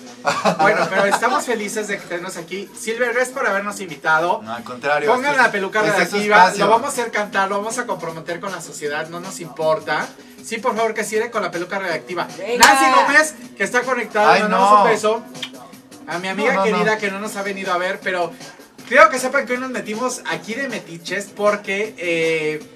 [0.60, 2.68] Bueno, pero estamos felices de que tenernos aquí.
[2.78, 4.40] Silver, gracias por habernos invitado.
[4.42, 5.10] No, al contrario.
[5.12, 6.64] Pongan este- la peluca este es su redactiva, espacio.
[6.64, 10.06] lo vamos a hacer cantar, lo vamos a comprometer con la sociedad, no nos importa.
[10.44, 12.26] Sí, por favor, que cierre con la peluca redactiva.
[12.36, 12.66] Venga.
[12.66, 14.82] Nancy Gómez, que está conectada, Ay, no.
[14.82, 15.22] un beso.
[16.08, 16.98] A mi amiga No, no, querida no.
[17.00, 18.32] que no nos ha venido a ver, pero
[18.88, 21.94] creo que sepan que hoy nos metimos aquí de metiches porque...
[21.98, 22.66] eh,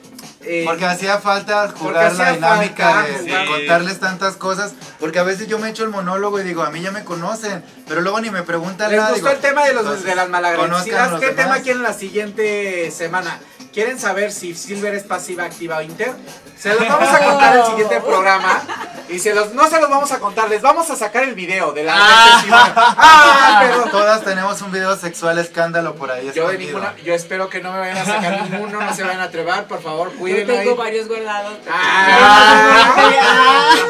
[0.42, 4.72] eh, Porque hacía falta jugar hacía la dinámica falta de, contarles tantas cosas.
[4.98, 7.62] Porque a veces yo me echo el monólogo y digo, a mí ya me conocen.
[7.86, 9.10] Pero luego ni me preguntan ¿Les nada.
[9.10, 11.20] gustó digo, el tema de, los, entonces, de las malagradecidas?
[11.20, 11.36] ¿Qué demás.
[11.44, 13.38] tema quieren la siguiente semana?
[13.72, 16.12] ¿Quieren saber si Silver es pasiva, activa o inter?
[16.58, 18.62] Se los vamos a contar en el siguiente programa.
[19.08, 21.72] Y se los, no se los vamos a contar, les vamos a sacar el video
[21.72, 22.40] de la Ah.
[22.42, 22.60] Silver.
[22.76, 23.84] ¡Ah!
[23.90, 26.30] Todas tenemos un video sexual escándalo por ahí.
[26.34, 29.20] Yo de ninguna, yo espero que no me vayan a sacar ninguno, no se vayan
[29.20, 30.58] a trebar, por favor, Yo cuídenlo ahí.
[30.60, 31.54] tengo varios guardados.
[31.70, 33.74] Ah.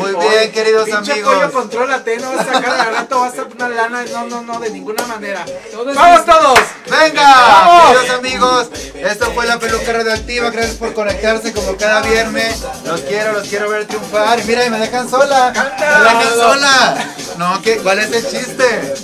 [0.00, 1.34] Muy bien, queridos pinche amigos.
[1.34, 4.60] pollo, contrólate, no vas a sacar al rato, vas a una lana, no, no, no,
[4.60, 5.44] de ninguna manera.
[5.72, 6.58] Todos ¡Vamos todos!
[6.86, 7.96] Venga, ¡Vamos!
[7.96, 13.32] queridos amigos, esto fue la peluca radioactiva, gracias por conectarse como cada viernes, los quiero,
[13.32, 17.76] los quiero ver triunfar, y mira, y me dejan sola, me dejan sola, no, ¿qué?
[17.78, 18.94] ¿cuál es el chiste?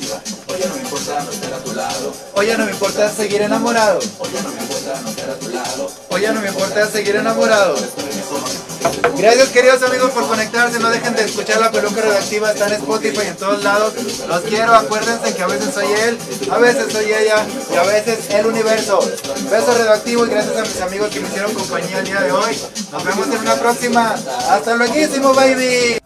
[2.35, 3.99] Oye, no me importa seguir enamorado,
[6.11, 7.77] oye, no me importa seguir enamorado.
[9.19, 13.27] Gracias queridos amigos por conectarse, no dejen de escuchar la peluca radioactiva, está en Spotify
[13.29, 13.95] en todos lados.
[14.29, 16.19] Los quiero, acuérdense que a veces soy él,
[16.51, 19.01] a veces soy ella y a veces el universo.
[19.51, 22.59] Beso radioactivo y gracias a mis amigos que me hicieron compañía el día de hoy.
[22.93, 24.15] Nos vemos en una próxima.
[24.49, 26.06] Hasta luego, baby.